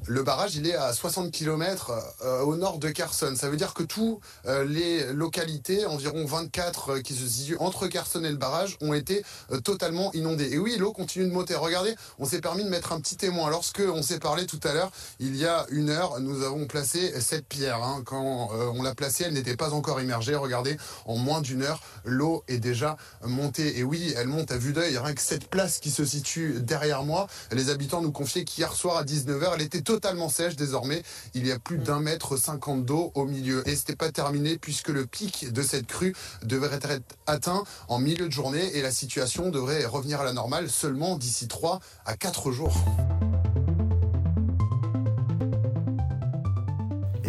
Le 0.05 0.21
barrage, 0.21 0.57
il 0.57 0.67
est 0.67 0.75
à 0.75 0.91
60 0.91 1.31
kilomètres 1.31 1.93
euh, 2.21 2.41
au 2.41 2.57
nord 2.57 2.77
de 2.77 2.89
Kherson. 2.89 3.35
Ça 3.37 3.49
veut 3.49 3.55
dire 3.55 3.73
que 3.73 3.83
toutes 3.83 4.19
euh, 4.45 4.65
les 4.65 5.13
localités, 5.13 5.85
environ 5.85 6.25
24 6.25 6.89
euh, 6.89 6.99
qui 6.99 7.13
se 7.13 7.25
situent 7.25 7.55
entre 7.61 7.87
Kherson 7.87 8.21
et 8.25 8.29
le 8.29 8.35
barrage, 8.35 8.75
ont 8.81 8.93
été 8.93 9.23
totalement 9.63 10.11
inondées. 10.11 10.49
Et 10.51 10.57
oui, 10.57 10.75
l'eau 10.77 10.91
continue 10.91 11.25
de 11.25 11.31
monter. 11.31 11.55
Regardez, 11.55 11.95
on 12.19 12.25
s'est 12.25 12.41
permis 12.41 12.65
de 12.65 12.69
mettre 12.69 12.91
un 12.91 12.99
petit 12.99 13.15
témoin. 13.15 13.49
Lorsque 13.49 13.79
on 13.79 14.01
s'est 14.01 14.19
parlé 14.19 14.45
tout 14.45 14.59
à 14.65 14.73
l'heure, 14.73 14.91
il 15.19 15.37
y 15.37 15.45
a 15.45 15.65
une 15.69 15.89
heure, 15.89 16.19
nous 16.19 16.43
avons 16.43 16.67
placé 16.67 17.17
cette 17.21 17.47
pierre. 17.47 17.81
Hein. 17.81 18.01
Quand 18.05 18.49
on 18.75 18.83
l'a 18.83 18.93
placée, 18.93 19.23
elle 19.23 19.33
n'était 19.33 19.55
pas 19.55 19.71
encore 19.71 20.01
immergée. 20.01 20.35
Regardez, 20.35 20.75
en 21.05 21.15
moins 21.15 21.39
d'une 21.39 21.61
heure, 21.61 21.79
l'eau 22.03 22.43
est 22.49 22.59
déjà 22.59 22.97
montée. 23.23 23.79
Et 23.79 23.83
oui, 23.83 24.13
elle 24.17 24.27
monte 24.27 24.51
à 24.51 24.57
vue 24.57 24.73
d'œil. 24.73 24.97
Rien 24.97 25.13
que 25.13 25.21
cette 25.21 25.47
place 25.47 25.79
qui 25.79 25.91
se 25.91 26.03
situe 26.03 26.55
derrière 26.59 27.03
moi, 27.03 27.27
les 27.53 27.69
habitants 27.69 28.01
nous 28.01 28.11
confiaient 28.11 28.43
qu'hier 28.43 28.73
soir 28.73 28.97
à 28.97 29.03
19h, 29.03 29.51
elle 29.55 29.61
était 29.61 29.81
totalement 29.81 30.29
sèche 30.29 30.55
désormais. 30.55 31.03
Il 31.33 31.45
y 31.45 31.51
a 31.51 31.59
plus 31.59 31.77
d'un 31.77 31.99
mètre 31.99 32.37
cinquante 32.37 32.85
d'eau 32.85 33.11
au 33.15 33.25
milieu. 33.25 33.67
Et 33.67 33.75
c'était 33.75 33.95
pas 33.95 34.11
terminé 34.11 34.57
puisque 34.57 34.89
le 34.89 35.05
pic 35.05 35.51
de 35.51 35.61
cette 35.61 35.87
crue 35.87 36.15
devrait 36.43 36.79
être 36.81 37.03
atteint 37.27 37.63
en 37.87 37.99
milieu 37.99 38.27
de 38.27 38.31
journée 38.31 38.77
et 38.77 38.81
la 38.81 38.91
situation 38.91 39.49
devrait 39.49 39.85
revenir 39.85 40.21
à 40.21 40.23
la 40.23 40.33
normale 40.33 40.69
seulement 40.69 41.17
d'ici 41.17 41.47
3 41.47 41.79
à 42.05 42.15
4 42.15 42.51
jours. 42.51 42.77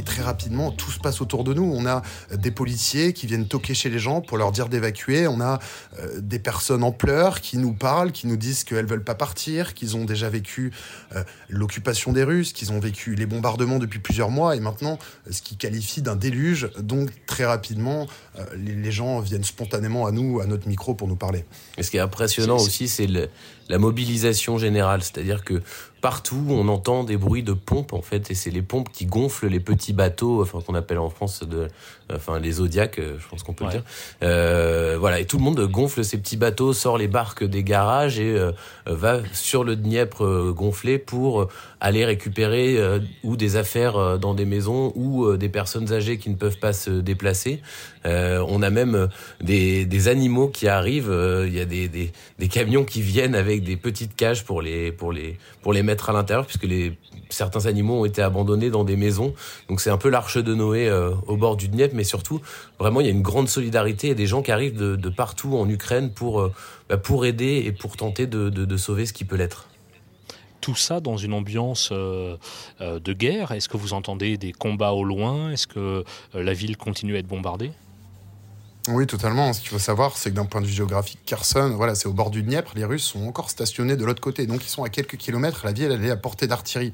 Très 0.04 0.22
rapidement, 0.22 0.70
tout 0.70 0.90
se 0.90 0.98
passe 0.98 1.20
autour 1.20 1.44
de 1.44 1.54
nous. 1.54 1.64
On 1.64 1.86
a 1.86 2.02
des 2.32 2.50
policiers 2.50 3.12
qui 3.12 3.26
viennent 3.26 3.48
toquer 3.48 3.74
chez 3.74 3.90
les 3.90 3.98
gens 3.98 4.20
pour 4.20 4.38
leur 4.38 4.52
dire 4.52 4.68
d'évacuer. 4.68 5.26
On 5.26 5.40
a 5.40 5.58
euh, 5.98 6.20
des 6.20 6.38
personnes 6.38 6.84
en 6.84 6.92
pleurs 6.92 7.40
qui 7.40 7.58
nous 7.58 7.72
parlent, 7.72 8.12
qui 8.12 8.26
nous 8.26 8.36
disent 8.36 8.64
qu'elles 8.64 8.86
veulent 8.86 9.04
pas 9.04 9.14
partir, 9.14 9.74
qu'ils 9.74 9.96
ont 9.96 10.04
déjà 10.04 10.28
vécu 10.28 10.72
euh, 11.14 11.24
l'occupation 11.48 12.12
des 12.12 12.24
Russes, 12.24 12.52
qu'ils 12.52 12.72
ont 12.72 12.80
vécu 12.80 13.14
les 13.14 13.26
bombardements 13.26 13.78
depuis 13.78 13.98
plusieurs 13.98 14.30
mois 14.30 14.56
et 14.56 14.60
maintenant 14.60 14.98
ce 15.30 15.42
qui 15.42 15.56
qualifie 15.56 16.02
d'un 16.02 16.16
déluge. 16.16 16.70
Donc 16.78 17.10
très 17.26 17.44
rapidement, 17.44 18.06
euh, 18.38 18.44
les, 18.56 18.92
gens 18.92 19.20
viennent 19.20 19.44
spontanément 19.44 20.06
à 20.06 20.12
nous, 20.12 20.40
à 20.40 20.46
notre 20.46 20.68
micro 20.68 20.94
pour 20.94 21.08
nous 21.08 21.16
parler. 21.16 21.44
Et 21.78 21.82
ce 21.82 21.90
qui 21.90 21.96
est 21.96 22.00
impressionnant 22.00 22.56
aussi, 22.56 22.86
c'est 22.86 23.08
la 23.68 23.78
mobilisation 23.78 24.58
générale, 24.58 25.02
c'est-à-dire 25.02 25.44
que 25.44 25.62
partout, 26.04 26.44
on 26.50 26.68
entend 26.68 27.02
des 27.02 27.16
bruits 27.16 27.42
de 27.42 27.54
pompes 27.54 27.94
en 27.94 28.02
fait, 28.02 28.30
et 28.30 28.34
c'est 28.34 28.50
les 28.50 28.60
pompes 28.60 28.90
qui 28.92 29.06
gonflent 29.06 29.46
les 29.46 29.58
petits 29.58 29.94
bateaux, 29.94 30.42
enfin 30.42 30.60
qu'on 30.60 30.74
appelle 30.74 30.98
en 30.98 31.08
France 31.08 31.42
de, 31.44 31.68
enfin 32.12 32.38
les 32.38 32.52
zodiacs, 32.52 32.98
euh, 32.98 33.16
je 33.18 33.26
pense 33.26 33.42
qu'on 33.42 33.54
peut 33.54 33.64
le 33.64 33.70
dire. 33.70 33.84
Euh, 34.22 34.98
voilà, 35.00 35.18
et 35.18 35.24
tout 35.24 35.38
le 35.38 35.44
monde 35.44 35.58
gonfle 35.62 36.04
ces 36.04 36.18
petits 36.18 36.36
bateaux, 36.36 36.74
sort 36.74 36.98
les 36.98 37.08
barques 37.08 37.42
des 37.42 37.62
garages 37.62 38.18
et 38.18 38.36
euh, 38.36 38.52
va 38.84 39.20
sur 39.32 39.64
le 39.64 39.76
Dniepr 39.76 40.52
gonflé 40.52 40.98
pour 40.98 41.48
aller 41.80 42.04
récupérer 42.04 42.78
ou 43.22 43.36
des 43.36 43.56
affaires 43.56 44.18
dans 44.18 44.34
des 44.34 44.44
maisons 44.44 44.92
ou 44.96 45.36
des 45.36 45.48
personnes 45.48 45.90
âgées 45.92 46.18
qui 46.18 46.28
ne 46.28 46.36
peuvent 46.36 46.58
pas 46.58 46.74
se 46.74 46.90
déplacer. 46.90 47.62
On 48.04 48.62
a 48.62 48.70
même 48.70 49.08
des, 49.40 49.86
des 49.86 50.08
animaux 50.08 50.48
qui 50.48 50.68
arrivent. 50.68 51.12
Il 51.46 51.54
y 51.54 51.60
a 51.60 51.64
des, 51.64 52.48
camions 52.48 52.84
qui 52.84 53.02
viennent 53.02 53.34
avec 53.34 53.62
des 53.64 53.76
petites 53.76 54.14
cages 54.14 54.44
pour 54.44 54.62
les, 54.62 54.92
pour 54.92 55.12
les, 55.12 55.38
pour 55.62 55.72
les 55.72 55.82
mettre 55.82 56.10
à 56.10 56.12
l'intérieur, 56.12 56.46
puisque 56.46 56.66
certains 57.30 57.66
animaux 57.66 58.00
ont 58.00 58.04
été 58.04 58.22
abandonnés 58.22 58.70
dans 58.70 58.84
des 58.84 58.96
maisons. 58.96 59.34
Donc 59.68 59.80
c'est 59.80 59.90
un 59.90 59.98
peu 59.98 60.08
l'arche 60.08 60.38
de 60.38 60.54
Noé 60.54 60.88
euh, 60.88 61.10
au 61.26 61.36
bord 61.36 61.56
du 61.56 61.68
Dniepr, 61.68 61.94
mais 61.94 62.04
surtout, 62.04 62.40
vraiment, 62.78 63.00
il 63.00 63.06
y 63.06 63.10
a 63.10 63.12
une 63.12 63.22
grande 63.22 63.48
solidarité 63.48 64.08
et 64.08 64.14
des 64.14 64.26
gens 64.26 64.42
qui 64.42 64.52
arrivent 64.52 64.76
de, 64.76 65.08
partout 65.08 65.56
en 65.56 65.68
Ukraine 65.68 66.12
pour, 66.12 66.40
euh, 66.40 66.52
bah, 66.88 66.96
pour 66.96 67.26
aider 67.26 67.62
et 67.66 67.72
pour 67.72 67.96
tenter 67.96 68.26
de, 68.26 68.76
sauver 68.76 69.06
ce 69.06 69.12
qui 69.12 69.24
peut 69.24 69.36
l'être 69.36 69.68
tout 70.60 70.74
ça 70.74 71.00
dans 71.00 71.18
une 71.18 71.34
ambiance 71.34 71.90
euh, 71.92 72.38
euh, 72.80 72.98
de 72.98 73.12
guerre 73.12 73.52
Est-ce 73.52 73.68
que 73.68 73.76
vous 73.76 73.92
entendez 73.92 74.38
des 74.38 74.52
combats 74.52 74.92
au 74.92 75.04
loin? 75.04 75.50
Est-ce 75.50 75.66
que 75.66 75.78
euh, 75.78 76.42
la 76.42 76.54
ville 76.54 76.78
continue 76.78 77.16
à 77.16 77.18
être 77.18 77.26
bombardée? 77.26 77.70
Oui, 78.88 79.06
totalement. 79.06 79.54
Ce 79.54 79.60
qu'il 79.60 79.70
faut 79.70 79.78
savoir, 79.78 80.18
c'est 80.18 80.30
que 80.30 80.34
d'un 80.34 80.44
point 80.44 80.60
de 80.60 80.66
vue 80.66 80.72
géographique, 80.72 81.18
Kherson, 81.24 81.72
voilà, 81.74 81.94
c'est 81.94 82.06
au 82.06 82.12
bord 82.12 82.30
du 82.30 82.42
Dniepr. 82.42 82.72
Les 82.74 82.84
Russes 82.84 83.04
sont 83.04 83.26
encore 83.26 83.48
stationnés 83.48 83.96
de 83.96 84.04
l'autre 84.04 84.20
côté, 84.20 84.46
donc 84.46 84.62
ils 84.62 84.68
sont 84.68 84.84
à 84.84 84.90
quelques 84.90 85.16
kilomètres. 85.16 85.64
La 85.64 85.72
ville, 85.72 85.90
elle 85.90 86.04
est 86.04 86.10
à 86.10 86.16
portée 86.16 86.46
d'artillerie. 86.46 86.92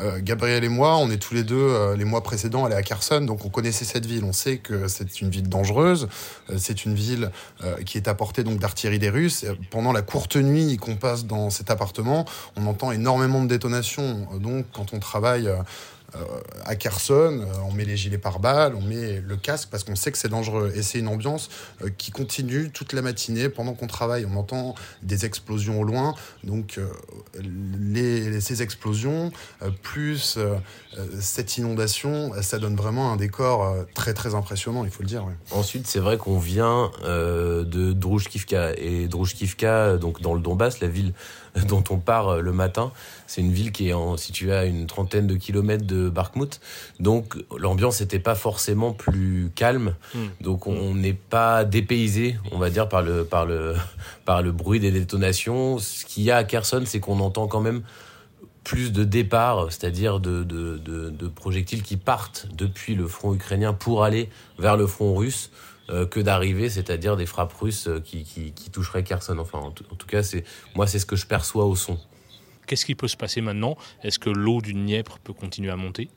Euh, 0.00 0.20
Gabriel 0.22 0.64
et 0.64 0.68
moi, 0.68 0.98
on 0.98 1.10
est 1.10 1.16
tous 1.16 1.32
les 1.32 1.42
deux 1.42 1.56
euh, 1.56 1.96
les 1.96 2.04
mois 2.04 2.22
précédents 2.22 2.66
allés 2.66 2.74
à 2.74 2.82
Kherson, 2.82 3.22
donc 3.22 3.44
on 3.46 3.48
connaissait 3.48 3.86
cette 3.86 4.04
ville. 4.04 4.24
On 4.24 4.34
sait 4.34 4.58
que 4.58 4.86
c'est 4.86 5.22
une 5.22 5.30
ville 5.30 5.48
dangereuse. 5.48 6.08
Euh, 6.50 6.56
c'est 6.58 6.84
une 6.84 6.94
ville 6.94 7.30
euh, 7.64 7.76
qui 7.84 7.96
est 7.96 8.06
à 8.06 8.14
portée 8.14 8.44
donc 8.44 8.58
d'artillerie 8.58 8.98
des 8.98 9.10
Russes. 9.10 9.46
pendant 9.70 9.92
la 9.92 10.02
courte 10.02 10.36
nuit 10.36 10.76
qu'on 10.76 10.96
passe 10.96 11.24
dans 11.24 11.48
cet 11.48 11.70
appartement, 11.70 12.26
on 12.56 12.66
entend 12.66 12.92
énormément 12.92 13.42
de 13.42 13.48
détonations. 13.48 14.28
Donc, 14.38 14.66
quand 14.72 14.92
on 14.92 14.98
travaille 14.98 15.48
euh, 15.48 15.56
à 16.64 16.76
Kherson, 16.76 17.40
euh, 17.40 17.46
on 17.68 17.72
met 17.72 17.84
les 17.84 17.96
gilets 17.96 18.18
pare-balles, 18.18 18.74
on 18.74 18.80
met 18.80 19.20
le 19.20 19.36
casque 19.36 19.68
parce 19.70 19.84
qu'on 19.84 19.96
sait 19.96 20.12
que 20.12 20.18
c'est 20.18 20.28
dangereux. 20.28 20.72
Et 20.74 20.82
c'est 20.82 20.98
une 20.98 21.08
ambiance 21.08 21.50
euh, 21.82 21.90
qui 21.96 22.10
continue 22.10 22.70
toute 22.70 22.92
la 22.92 23.02
matinée 23.02 23.48
pendant 23.48 23.74
qu'on 23.74 23.86
travaille. 23.86 24.24
On 24.24 24.36
entend 24.36 24.74
des 25.02 25.24
explosions 25.24 25.80
au 25.80 25.84
loin. 25.84 26.14
Donc 26.44 26.80
ces 28.40 28.62
explosions, 28.62 29.30
plus 29.82 30.38
cette 31.20 31.56
inondation, 31.56 32.32
ça 32.42 32.58
donne 32.58 32.76
vraiment 32.76 33.12
un 33.12 33.16
décor 33.16 33.74
très 33.94 34.14
très 34.14 34.34
impressionnant, 34.34 34.84
il 34.84 34.90
faut 34.90 35.02
le 35.02 35.08
dire. 35.08 35.26
Ensuite, 35.50 35.86
c'est 35.86 35.98
vrai 35.98 36.16
qu'on 36.16 36.38
vient 36.38 36.90
de 37.04 37.92
Druzhkivka. 37.92 38.74
Et 38.76 39.08
Druzhkivka, 39.08 39.96
donc 39.96 40.20
dans 40.20 40.34
le 40.34 40.40
Donbass, 40.40 40.80
la 40.80 40.88
ville 40.88 41.12
dont 41.68 41.84
on 41.90 41.98
part 41.98 42.40
le 42.40 42.52
matin, 42.52 42.92
c'est 43.26 43.40
une 43.40 43.52
ville 43.52 43.72
qui 43.72 43.88
est 43.88 43.92
en, 43.92 44.16
située 44.16 44.52
à 44.52 44.64
une 44.64 44.86
trentaine 44.86 45.26
de 45.26 45.34
kilomètres 45.34 45.86
de 45.86 46.08
Barkmout. 46.08 46.60
Donc 46.98 47.36
l'ambiance 47.58 48.00
n'était 48.00 48.18
pas 48.18 48.34
forcément 48.34 48.92
plus 48.92 49.50
calme. 49.54 49.94
Hmm. 50.14 50.26
Donc 50.40 50.66
on 50.66 50.94
n'est 50.94 51.14
pas 51.14 51.64
dépaysé, 51.64 52.36
on 52.52 52.58
va 52.58 52.70
dire, 52.70 52.88
par 52.88 53.02
le, 53.02 53.24
par, 53.24 53.46
le, 53.46 53.74
par 54.24 54.42
le 54.42 54.52
bruit 54.52 54.80
des 54.80 54.90
détonations. 54.90 55.78
Ce 55.78 56.04
qu'il 56.04 56.24
y 56.24 56.30
a 56.30 56.36
à 56.36 56.44
Kherson, 56.44 56.82
c'est 56.86 57.00
qu'on 57.00 57.20
entend 57.20 57.46
quand 57.46 57.60
même 57.60 57.82
plus 58.64 58.92
de 58.92 59.04
départs, 59.04 59.66
c'est-à-dire 59.70 60.20
de, 60.20 60.44
de, 60.44 60.76
de, 60.78 61.28
projectiles 61.28 61.82
qui 61.82 61.96
partent 61.96 62.46
depuis 62.54 62.94
le 62.94 63.08
front 63.08 63.34
ukrainien 63.34 63.72
pour 63.72 64.04
aller 64.04 64.28
vers 64.58 64.76
le 64.76 64.86
front 64.86 65.14
russe 65.14 65.50
euh, 65.50 65.69
que 66.10 66.20
d'arriver, 66.20 66.70
c'est-à-dire 66.70 67.16
des 67.16 67.26
frappes 67.26 67.52
russes 67.52 67.88
qui, 68.04 68.24
qui, 68.24 68.70
toucheraient 68.70 69.02
Kherson. 69.04 69.38
Enfin, 69.38 69.58
en, 69.58 69.68
en 69.68 69.96
tout 69.96 70.06
cas, 70.06 70.22
c'est 70.22 70.44
moi, 70.74 70.86
c'est 70.86 70.98
ce 70.98 71.06
que 71.06 71.16
je 71.16 71.26
perçois 71.26 71.64
au 71.64 71.76
son. 71.76 71.98
Qu'est-ce 72.66 72.84
qui 72.84 72.94
peut 72.94 73.08
se 73.08 73.16
passer 73.16 73.40
maintenant? 73.40 73.76
Est-ce 74.04 74.18
que 74.20 74.30
l'eau 74.30 74.60
du 74.60 74.74
Dniepr 74.74 75.18
peut 75.18 75.32
continuer 75.32 75.70
à 75.70 75.76
monter? 75.76 76.08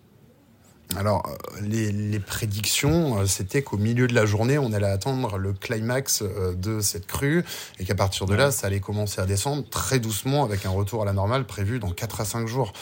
Alors, 0.98 1.24
euh, 1.28 1.62
les, 1.62 2.20
prédictions, 2.20 3.20
euh, 3.20 3.26
c'était 3.26 3.64
qu'au 3.64 3.78
milieu 3.78 4.08
de 4.08 4.14
la 4.14 4.26
journée, 4.26 4.58
on 4.58 4.74
allait 4.74 4.86
attendre 4.86 5.38
le 5.38 5.54
climax 5.54 6.22
euh, 6.22 6.54
de 6.54 6.82
cette 6.82 7.08
crue 7.08 7.44
et 7.80 7.86
qu'à 7.86 7.96
partir 7.96 8.26
de 8.28 8.36
là, 8.36 8.52
ça 8.52 8.68
allait 8.68 8.80
commencer 8.80 9.20
à 9.20 9.26
descendre 9.26 9.68
très 9.70 10.00
doucement 10.00 10.44
avec 10.44 10.66
un 10.66 10.70
retour 10.70 11.02
à 11.02 11.06
la 11.06 11.14
normale 11.14 11.46
prévu 11.46 11.80
dans 11.80 11.92
4 11.92 12.22
à 12.22 12.26
5 12.26 12.48
jours. 12.48 12.74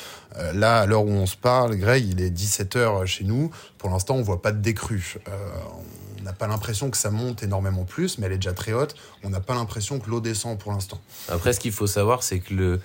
là, 0.53 0.79
à 0.79 0.85
l'heure 0.85 1.05
où 1.05 1.11
on 1.11 1.25
se 1.25 1.37
parle, 1.37 1.75
Greg, 1.77 2.05
il 2.05 2.21
est 2.21 2.29
17h 2.29 3.05
chez 3.05 3.23
nous. 3.23 3.51
Pour 3.77 3.89
l'instant, 3.89 4.15
on 4.15 4.21
voit 4.21 4.41
pas 4.41 4.51
de 4.51 4.59
décrue. 4.59 5.17
on 6.19 6.23
n'a 6.23 6.33
pas 6.33 6.47
l'impression 6.47 6.89
que 6.89 6.97
ça 6.97 7.11
monte 7.11 7.43
énormément 7.43 7.83
plus, 7.83 8.17
mais 8.17 8.27
elle 8.27 8.33
est 8.33 8.37
déjà 8.37 8.53
très 8.53 8.73
haute. 8.73 8.95
On 9.23 9.29
n'a 9.29 9.41
pas 9.41 9.55
l'impression 9.55 9.99
que 9.99 10.09
l'eau 10.09 10.21
descend 10.21 10.57
pour 10.57 10.71
l'instant. 10.71 10.99
Après, 11.29 11.53
ce 11.53 11.59
qu'il 11.59 11.71
faut 11.71 11.87
savoir, 11.87 12.23
c'est 12.23 12.39
que 12.39 12.53
le 12.53 12.81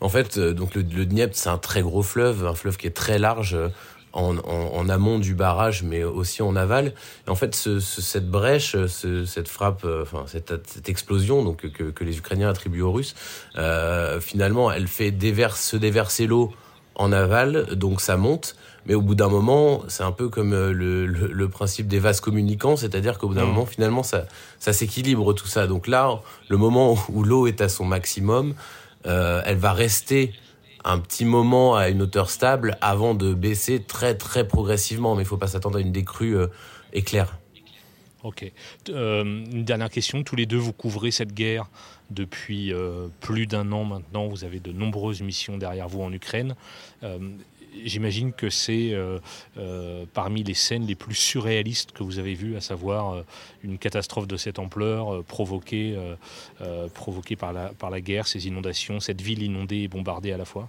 en 0.00 0.08
fait, 0.08 0.38
donc 0.38 0.74
le, 0.74 0.82
le 0.82 1.06
Dniepr, 1.06 1.34
c'est 1.34 1.48
un 1.48 1.56
très 1.56 1.80
gros 1.80 2.02
fleuve, 2.02 2.44
un 2.44 2.54
fleuve 2.54 2.76
qui 2.76 2.86
est 2.86 2.96
très 2.96 3.18
large. 3.18 3.56
Euh, 4.16 4.20
en, 4.20 4.38
en, 4.38 4.88
amont 4.88 5.18
du 5.18 5.34
barrage, 5.34 5.82
mais 5.82 6.04
aussi 6.04 6.42
en 6.42 6.56
aval. 6.56 6.92
Et 7.26 7.30
en 7.30 7.34
fait, 7.34 7.54
ce, 7.54 7.80
cette 7.80 8.28
brèche, 8.30 8.76
ce, 8.86 9.24
cette 9.24 9.48
frappe, 9.48 9.84
euh, 9.84 10.02
enfin 10.02 10.24
cette, 10.26 10.52
cette, 10.68 10.88
explosion, 10.88 11.42
donc 11.42 11.68
que, 11.68 11.84
que, 11.84 12.04
les 12.04 12.18
Ukrainiens 12.18 12.48
attribuent 12.48 12.82
aux 12.82 12.92
Russes, 12.92 13.14
euh, 13.56 14.20
finalement, 14.20 14.70
elle 14.70 14.88
fait 14.88 15.10
déverse, 15.10 15.60
se 15.60 15.76
déverser 15.76 16.26
l'eau 16.26 16.52
en 16.94 17.12
aval, 17.12 17.74
donc 17.74 18.00
ça 18.00 18.16
monte. 18.16 18.56
Mais 18.86 18.94
au 18.94 19.00
bout 19.00 19.14
d'un 19.14 19.28
moment, 19.28 19.82
c'est 19.88 20.02
un 20.02 20.12
peu 20.12 20.28
comme 20.28 20.50
le, 20.52 20.72
le, 20.72 21.06
le, 21.06 21.48
principe 21.48 21.88
des 21.88 21.98
vases 21.98 22.20
communicants, 22.20 22.76
c'est-à-dire 22.76 23.18
qu'au 23.18 23.28
bout 23.28 23.34
d'un 23.34 23.44
mmh. 23.44 23.48
moment, 23.48 23.66
finalement, 23.66 24.02
ça, 24.02 24.26
ça 24.58 24.74
s'équilibre 24.74 25.32
tout 25.32 25.46
ça. 25.46 25.66
Donc 25.66 25.86
là, 25.88 26.20
le 26.48 26.56
moment 26.58 26.96
où 27.08 27.24
l'eau 27.24 27.46
est 27.46 27.62
à 27.62 27.70
son 27.70 27.86
maximum, 27.86 28.54
euh, 29.06 29.42
elle 29.44 29.56
va 29.56 29.72
rester 29.72 30.32
un 30.84 30.98
petit 30.98 31.24
moment 31.24 31.74
à 31.76 31.88
une 31.88 32.02
hauteur 32.02 32.30
stable 32.30 32.76
avant 32.80 33.14
de 33.14 33.34
baisser 33.34 33.82
très 33.82 34.16
très 34.16 34.46
progressivement. 34.46 35.14
Mais 35.14 35.22
il 35.22 35.26
ne 35.26 35.28
faut 35.28 35.36
pas 35.36 35.46
s'attendre 35.46 35.78
à 35.78 35.80
une 35.80 35.92
décrue 35.92 36.36
euh, 36.36 36.48
éclair. 36.92 37.38
Ok. 38.22 38.50
Euh, 38.88 39.22
une 39.22 39.64
dernière 39.64 39.90
question. 39.90 40.22
Tous 40.22 40.34
les 40.34 40.46
deux, 40.46 40.56
vous 40.56 40.72
couvrez 40.72 41.10
cette 41.10 41.34
guerre 41.34 41.68
depuis 42.10 42.72
euh, 42.72 43.08
plus 43.20 43.46
d'un 43.46 43.70
an 43.70 43.84
maintenant. 43.84 44.28
Vous 44.28 44.44
avez 44.44 44.60
de 44.60 44.72
nombreuses 44.72 45.20
missions 45.20 45.58
derrière 45.58 45.88
vous 45.88 46.00
en 46.00 46.12
Ukraine. 46.12 46.54
J'imagine 47.82 48.32
que 48.32 48.50
c'est 48.50 48.92
euh, 48.92 49.18
euh, 49.58 50.04
parmi 50.12 50.42
les 50.44 50.54
scènes 50.54 50.86
les 50.86 50.94
plus 50.94 51.14
surréalistes 51.14 51.92
que 51.92 52.02
vous 52.02 52.18
avez 52.18 52.34
vues, 52.34 52.56
à 52.56 52.60
savoir 52.60 53.14
euh, 53.14 53.22
une 53.62 53.78
catastrophe 53.78 54.26
de 54.26 54.36
cette 54.36 54.58
ampleur 54.58 55.24
provoquée, 55.24 55.98
provoquée 56.94 57.36
par, 57.36 57.52
la, 57.52 57.68
par 57.68 57.90
la 57.90 58.00
guerre, 58.00 58.26
ces 58.26 58.46
inondations, 58.46 59.00
cette 59.00 59.20
ville 59.20 59.42
inondée 59.42 59.78
et 59.78 59.88
bombardée 59.88 60.32
à 60.32 60.36
la 60.36 60.44
fois? 60.44 60.68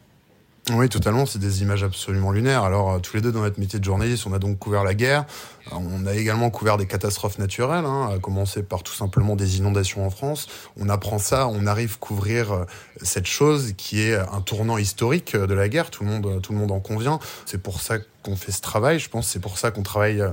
Oui, 0.71 0.89
totalement. 0.89 1.27
C'est 1.27 1.37
des 1.37 1.61
images 1.61 1.83
absolument 1.83 2.31
lunaires. 2.31 2.63
Alors, 2.63 2.93
euh, 2.93 2.99
tous 2.99 3.15
les 3.15 3.21
deux, 3.21 3.31
dans 3.31 3.41
notre 3.41 3.59
métier 3.59 3.77
de 3.77 3.83
journaliste, 3.83 4.25
on 4.25 4.33
a 4.33 4.39
donc 4.39 4.57
couvert 4.57 4.83
la 4.83 4.95
guerre. 4.95 5.25
Euh, 5.71 5.75
on 5.75 6.07
a 6.07 6.15
également 6.15 6.49
couvert 6.49 6.77
des 6.77 6.87
catastrophes 6.87 7.37
naturelles, 7.37 7.85
hein, 7.85 8.09
à 8.15 8.17
commencer 8.17 8.63
par 8.63 8.81
tout 8.81 8.93
simplement 8.93 9.35
des 9.35 9.57
inondations 9.57 10.05
en 10.05 10.09
France. 10.09 10.47
On 10.79 10.89
apprend 10.89 11.19
ça, 11.19 11.47
on 11.47 11.67
arrive 11.67 11.99
couvrir 11.99 12.51
euh, 12.51 12.65
cette 13.01 13.27
chose 13.27 13.73
qui 13.77 14.01
est 14.01 14.15
un 14.15 14.41
tournant 14.41 14.79
historique 14.79 15.35
de 15.35 15.53
la 15.53 15.69
guerre. 15.69 15.91
Tout 15.91 16.03
le 16.03 16.09
monde, 16.09 16.41
tout 16.41 16.51
le 16.51 16.57
monde 16.57 16.71
en 16.71 16.79
convient. 16.79 17.19
C'est 17.45 17.61
pour 17.61 17.81
ça 17.81 17.99
qu'on 18.23 18.35
fait 18.35 18.51
ce 18.51 18.61
travail. 18.61 18.97
Je 18.97 19.09
pense 19.09 19.27
c'est 19.27 19.39
pour 19.39 19.59
ça 19.59 19.69
qu'on 19.69 19.83
travaille 19.83 20.23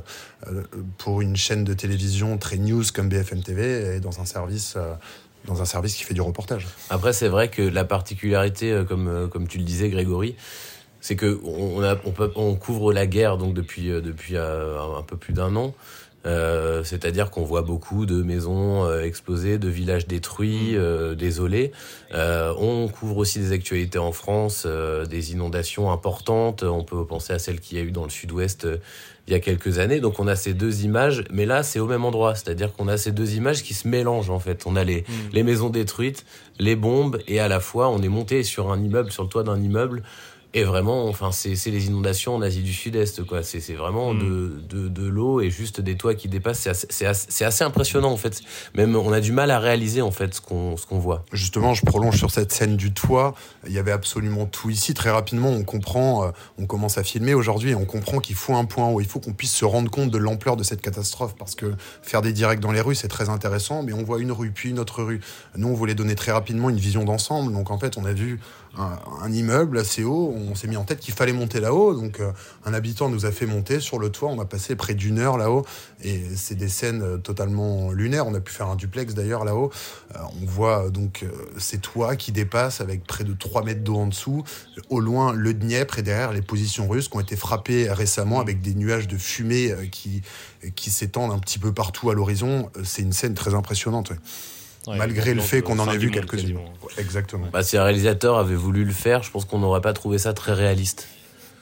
pour 0.96 1.20
une 1.20 1.36
chaîne 1.36 1.62
de 1.62 1.74
télévision 1.74 2.38
très 2.38 2.56
news 2.56 2.84
comme 2.94 3.10
BFM 3.10 3.42
TV 3.42 3.96
et 3.96 4.00
dans 4.00 4.20
un 4.20 4.24
service 4.24 4.78
dans 5.46 5.62
un 5.62 5.64
service 5.64 5.96
qui 5.96 6.05
fait 6.05 6.14
du 6.14 6.20
reportage. 6.20 6.66
Après, 6.90 7.12
c'est 7.12 7.28
vrai 7.28 7.48
que 7.48 7.62
la 7.62 7.85
particularité, 7.85 8.72
euh, 8.72 8.85
comme, 8.85 9.09
euh, 9.09 9.26
comme 9.26 9.48
tu 9.48 9.59
le 9.59 9.64
disais, 9.64 9.88
Grégory, 9.88 10.37
c'est 11.00 11.16
que 11.16 11.40
on, 12.37 12.55
couvre 12.55 12.92
la 12.92 13.07
guerre 13.07 13.37
donc 13.37 13.55
depuis, 13.55 13.90
euh, 13.90 14.00
depuis 14.00 14.37
un 14.37 15.02
peu 15.07 15.16
plus 15.16 15.33
d'un 15.33 15.57
an. 15.57 15.74
Euh, 16.24 16.85
c'est-à-dire 16.85 17.30
qu'on 17.30 17.42
voit 17.42 17.62
beaucoup 17.62 18.06
de 18.06 18.22
maisons 18.22 18.85
euh, 18.85 19.02
explosées, 19.02 19.58
de 19.58 19.68
villages 19.68 20.06
détruits, 20.06 20.76
euh, 20.76 21.14
désolés. 21.14 21.72
on 22.14 22.88
couvre 22.88 23.18
aussi 23.18 23.40
des 23.40 23.52
actualités 23.52 23.98
en 23.98 24.12
France, 24.12 24.66
des 24.66 25.32
inondations 25.32 25.90
importantes. 25.90 26.62
On 26.62 26.85
peut 26.85 27.04
penser 27.04 27.32
à 27.32 27.38
celle 27.38 27.61
qu'il 27.61 27.78
y 27.78 27.80
a 27.80 27.85
eu 27.85 27.90
dans 27.90 28.04
le 28.04 28.11
sud-ouest 28.11 28.66
il 29.28 29.32
y 29.32 29.37
a 29.37 29.40
quelques 29.40 29.78
années. 29.78 30.00
Donc 30.00 30.18
on 30.18 30.26
a 30.26 30.37
ces 30.37 30.52
deux 30.52 30.85
images, 30.85 31.24
mais 31.30 31.46
là 31.46 31.62
c'est 31.62 31.78
au 31.78 31.87
même 31.87 32.04
endroit. 32.04 32.35
C'est-à-dire 32.35 32.72
qu'on 32.72 32.88
a 32.88 32.96
ces 32.96 33.12
deux 33.12 33.35
images 33.35 33.62
qui 33.62 33.74
se 33.74 33.87
mélangent 33.88 34.30
en 34.30 34.40
fait. 34.40 34.64
On 34.66 34.76
a 34.76 34.85
les, 34.85 35.02
mm. 35.02 35.04
les 35.32 35.42
maisons 35.42 35.70
détruites, 35.70 36.24
les 36.58 36.76
bombes, 36.76 37.18
et 37.26 37.40
à 37.40 37.48
la 37.48 37.61
fois 37.61 37.88
on 37.88 38.02
est 38.02 38.08
monté 38.08 38.42
sur 38.42 38.70
un 38.70 38.82
immeuble, 38.82 39.11
sur 39.11 39.22
le 39.22 39.28
toit 39.28 39.44
d'un 39.44 39.61
immeuble 39.61 40.02
et 40.54 40.64
vraiment, 40.64 41.08
enfin, 41.08 41.30
c'est 41.32 41.70
les 41.70 41.86
inondations 41.86 42.34
en 42.34 42.42
Asie 42.42 42.62
du 42.62 42.74
Sud-Est, 42.74 43.24
quoi. 43.24 43.42
C'est 43.42 43.72
vraiment 43.72 44.12
mm. 44.12 44.18
de, 44.18 44.60
de, 44.68 44.88
de 44.88 45.06
l'eau 45.06 45.40
et 45.40 45.50
juste 45.50 45.80
des 45.80 45.96
toits 45.96 46.14
qui 46.14 46.28
dépassent. 46.28 46.60
C'est 46.60 46.70
assez, 46.70 47.06
assez, 47.06 47.44
assez, 47.44 47.64
impressionnant, 47.64 48.12
en 48.12 48.18
fait. 48.18 48.42
Même, 48.74 48.94
on 48.94 49.12
a 49.12 49.20
du 49.20 49.32
mal 49.32 49.50
à 49.50 49.58
réaliser, 49.58 50.02
en 50.02 50.10
fait, 50.10 50.34
ce 50.34 50.40
qu'on 50.40 50.76
qu'on 50.88 50.98
voit. 50.98 51.24
Justement, 51.32 51.74
je 51.74 51.84
prolonge 51.84 52.18
sur 52.18 52.30
cette 52.30 52.52
scène 52.52 52.76
du 52.76 52.92
toit. 52.92 53.34
Il 53.66 53.72
y 53.72 53.78
avait 53.78 53.92
absolument 53.92 54.46
tout 54.46 54.70
ici. 54.70 54.94
Très 54.94 55.10
rapidement, 55.10 55.48
on 55.48 55.64
comprend, 55.64 56.24
euh, 56.24 56.30
on 56.58 56.66
commence 56.66 56.98
à 56.98 57.04
filmer 57.04 57.34
aujourd'hui 57.34 57.70
et 57.70 57.74
on 57.74 57.84
comprend 57.84 58.18
qu'il 58.18 58.36
faut 58.36 58.54
un 58.54 58.64
point 58.64 58.88
haut. 58.88 59.00
Il 59.00 59.06
faut 59.06 59.20
qu'on 59.20 59.32
puisse 59.32 59.54
se 59.54 59.64
rendre 59.64 59.90
compte 59.90 60.10
de 60.10 60.18
l'ampleur 60.18 60.56
de 60.56 60.62
cette 60.62 60.82
catastrophe 60.82 61.34
parce 61.38 61.54
que 61.54 61.74
faire 62.02 62.22
des 62.22 62.32
directs 62.32 62.60
dans 62.60 62.72
les 62.72 62.80
rues, 62.80 62.94
c'est 62.94 63.08
très 63.08 63.28
intéressant, 63.28 63.82
mais 63.82 63.92
on 63.92 64.02
voit 64.02 64.20
une 64.20 64.32
rue, 64.32 64.50
puis 64.50 64.70
une 64.70 64.78
autre 64.78 65.02
rue. 65.02 65.20
Nous, 65.56 65.68
on 65.68 65.74
voulait 65.74 65.94
donner 65.94 66.14
très 66.14 66.32
rapidement 66.32 66.68
une 66.68 66.76
vision 66.76 67.04
d'ensemble. 67.04 67.52
Donc, 67.52 67.70
en 67.70 67.78
fait, 67.78 67.96
on 67.96 68.04
a 68.04 68.12
vu 68.12 68.40
un, 68.78 69.32
immeuble 69.32 69.78
assez 69.78 70.04
haut. 70.04 70.34
On 70.36 70.41
s'est 70.55 70.68
mis 70.68 70.76
en 70.76 70.85
tête 70.85 71.00
qu'il 71.00 71.14
fallait 71.14 71.33
monter 71.33 71.61
là-haut. 71.61 71.94
Donc, 71.94 72.20
euh, 72.20 72.33
un 72.64 72.74
habitant 72.74 73.09
nous 73.09 73.26
a 73.26 73.33
fait 73.33 73.46
monter 73.46 73.81
sur 73.81 73.98
le 73.98 74.11
toit. 74.11 74.28
On 74.31 74.40
a 74.40 74.44
passé 74.44 74.76
près 74.76 74.94
d'une 74.94 75.18
heure 75.18 75.38
là-haut. 75.38 75.64
Et 76.02 76.22
c'est 76.37 76.55
des 76.55 76.68
scènes 76.68 77.02
euh, 77.02 77.16
totalement 77.18 77.92
lunaires. 77.92 78.26
On 78.26 78.35
a 78.35 78.40
pu 78.40 78.52
faire 78.52 78.68
un 78.68 78.76
duplex 78.76 79.14
d'ailleurs 79.14 79.44
là-haut. 79.44 79.70
Euh, 80.14 80.18
on 80.42 80.46
voit 80.46 80.90
donc 80.90 81.24
ces 81.59 81.78
toits 81.78 82.16
qui 82.16 82.33
dépassent 82.33 82.81
avec 82.81 83.05
près 83.05 83.24
de 83.24 83.33
3 83.33 83.64
mètres 83.64 83.83
d'eau 83.83 83.96
en 83.96 84.07
dessous. 84.07 84.44
Au 84.90 85.00
loin, 85.00 85.33
le 85.33 85.55
Dniepr 85.55 85.98
et 85.98 86.02
derrière 86.02 86.33
les 86.33 86.42
positions 86.42 86.88
russes 86.88 87.09
qui 87.09 87.16
ont 87.16 87.20
été 87.20 87.37
frappées 87.37 87.90
récemment 87.90 88.40
avec 88.40 88.61
des 88.61 88.74
nuages 88.74 89.09
de 89.09 89.16
fumée 89.16 89.74
qui 89.90 90.90
s'étendent 90.90 91.33
un 91.33 91.38
petit 91.38 91.59
peu 91.59 91.72
partout 91.72 92.11
à 92.11 92.14
l'horizon. 92.14 92.70
C'est 92.85 93.02
une 93.02 93.12
scène 93.12 93.35
très 93.35 93.55
impressionnante 93.55 94.12
malgré 94.86 95.34
le 95.34 95.40
fait 95.40 95.62
qu'on 95.62 95.78
en 95.78 95.90
ait 95.90 95.98
vu 95.98 96.10
quelques-unes. 96.10 96.58
Exactement. 96.98 97.46
Bah, 97.52 97.62
si 97.62 97.76
un 97.76 97.84
réalisateur 97.84 98.38
avait 98.38 98.54
voulu 98.54 98.84
le 98.84 98.92
faire, 98.92 99.22
je 99.22 99.30
pense 99.30 99.44
qu'on 99.44 99.58
n'aurait 99.58 99.80
pas 99.80 99.92
trouvé 99.92 100.18
ça 100.18 100.32
très 100.32 100.52
réaliste. 100.52 101.08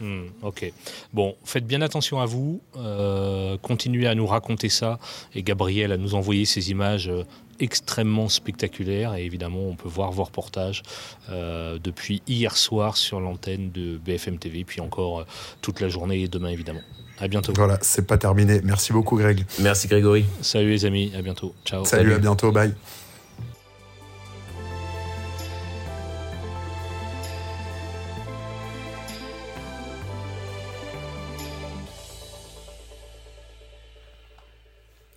Hmm, 0.00 0.28
ok. 0.42 0.72
Bon, 1.12 1.36
faites 1.44 1.66
bien 1.66 1.82
attention 1.82 2.20
à 2.20 2.26
vous. 2.26 2.62
Euh, 2.76 3.58
continuez 3.60 4.06
à 4.06 4.14
nous 4.14 4.26
raconter 4.26 4.70
ça. 4.70 4.98
Et 5.34 5.42
Gabriel 5.42 5.92
à 5.92 5.98
nous 5.98 6.14
envoyer 6.14 6.46
ces 6.46 6.70
images 6.70 7.08
euh, 7.08 7.24
extrêmement 7.58 8.30
spectaculaires. 8.30 9.14
Et 9.14 9.24
évidemment, 9.24 9.60
on 9.60 9.76
peut 9.76 9.88
voir 9.88 10.10
vos 10.10 10.24
reportages 10.24 10.82
euh, 11.28 11.78
depuis 11.82 12.22
hier 12.26 12.56
soir 12.56 12.96
sur 12.96 13.20
l'antenne 13.20 13.70
de 13.72 13.98
BFM 13.98 14.38
TV. 14.38 14.64
Puis 14.64 14.80
encore 14.80 15.26
toute 15.60 15.80
la 15.80 15.90
journée 15.90 16.22
et 16.22 16.28
demain, 16.28 16.48
évidemment. 16.48 16.82
À 17.18 17.28
bientôt. 17.28 17.52
Voilà, 17.54 17.78
c'est 17.82 18.06
pas 18.06 18.16
terminé. 18.16 18.62
Merci 18.64 18.94
beaucoup, 18.94 19.16
Greg. 19.16 19.44
Merci, 19.58 19.86
Grégory. 19.86 20.24
Salut, 20.40 20.70
les 20.70 20.86
amis. 20.86 21.12
À 21.14 21.20
bientôt. 21.20 21.54
Ciao. 21.66 21.84
Salut. 21.84 22.14
à 22.14 22.18
bientôt. 22.18 22.50
Bye. 22.50 22.72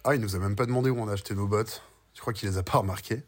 Ah, 0.06 0.16
il 0.16 0.22
nous 0.22 0.36
a 0.36 0.40
même 0.40 0.58
pas 0.58 0.66
demandé 0.66 0.90
où 0.90 1.00
on 1.00 1.08
a 1.08 1.14
acheté 1.14 1.34
nos 1.34 1.48
bottes. 1.48 1.82
Je 2.14 2.20
crois 2.20 2.34
qu'il 2.34 2.50
les 2.50 2.58
a 2.58 2.64
pas 2.64 2.80
remarquées. 2.80 3.24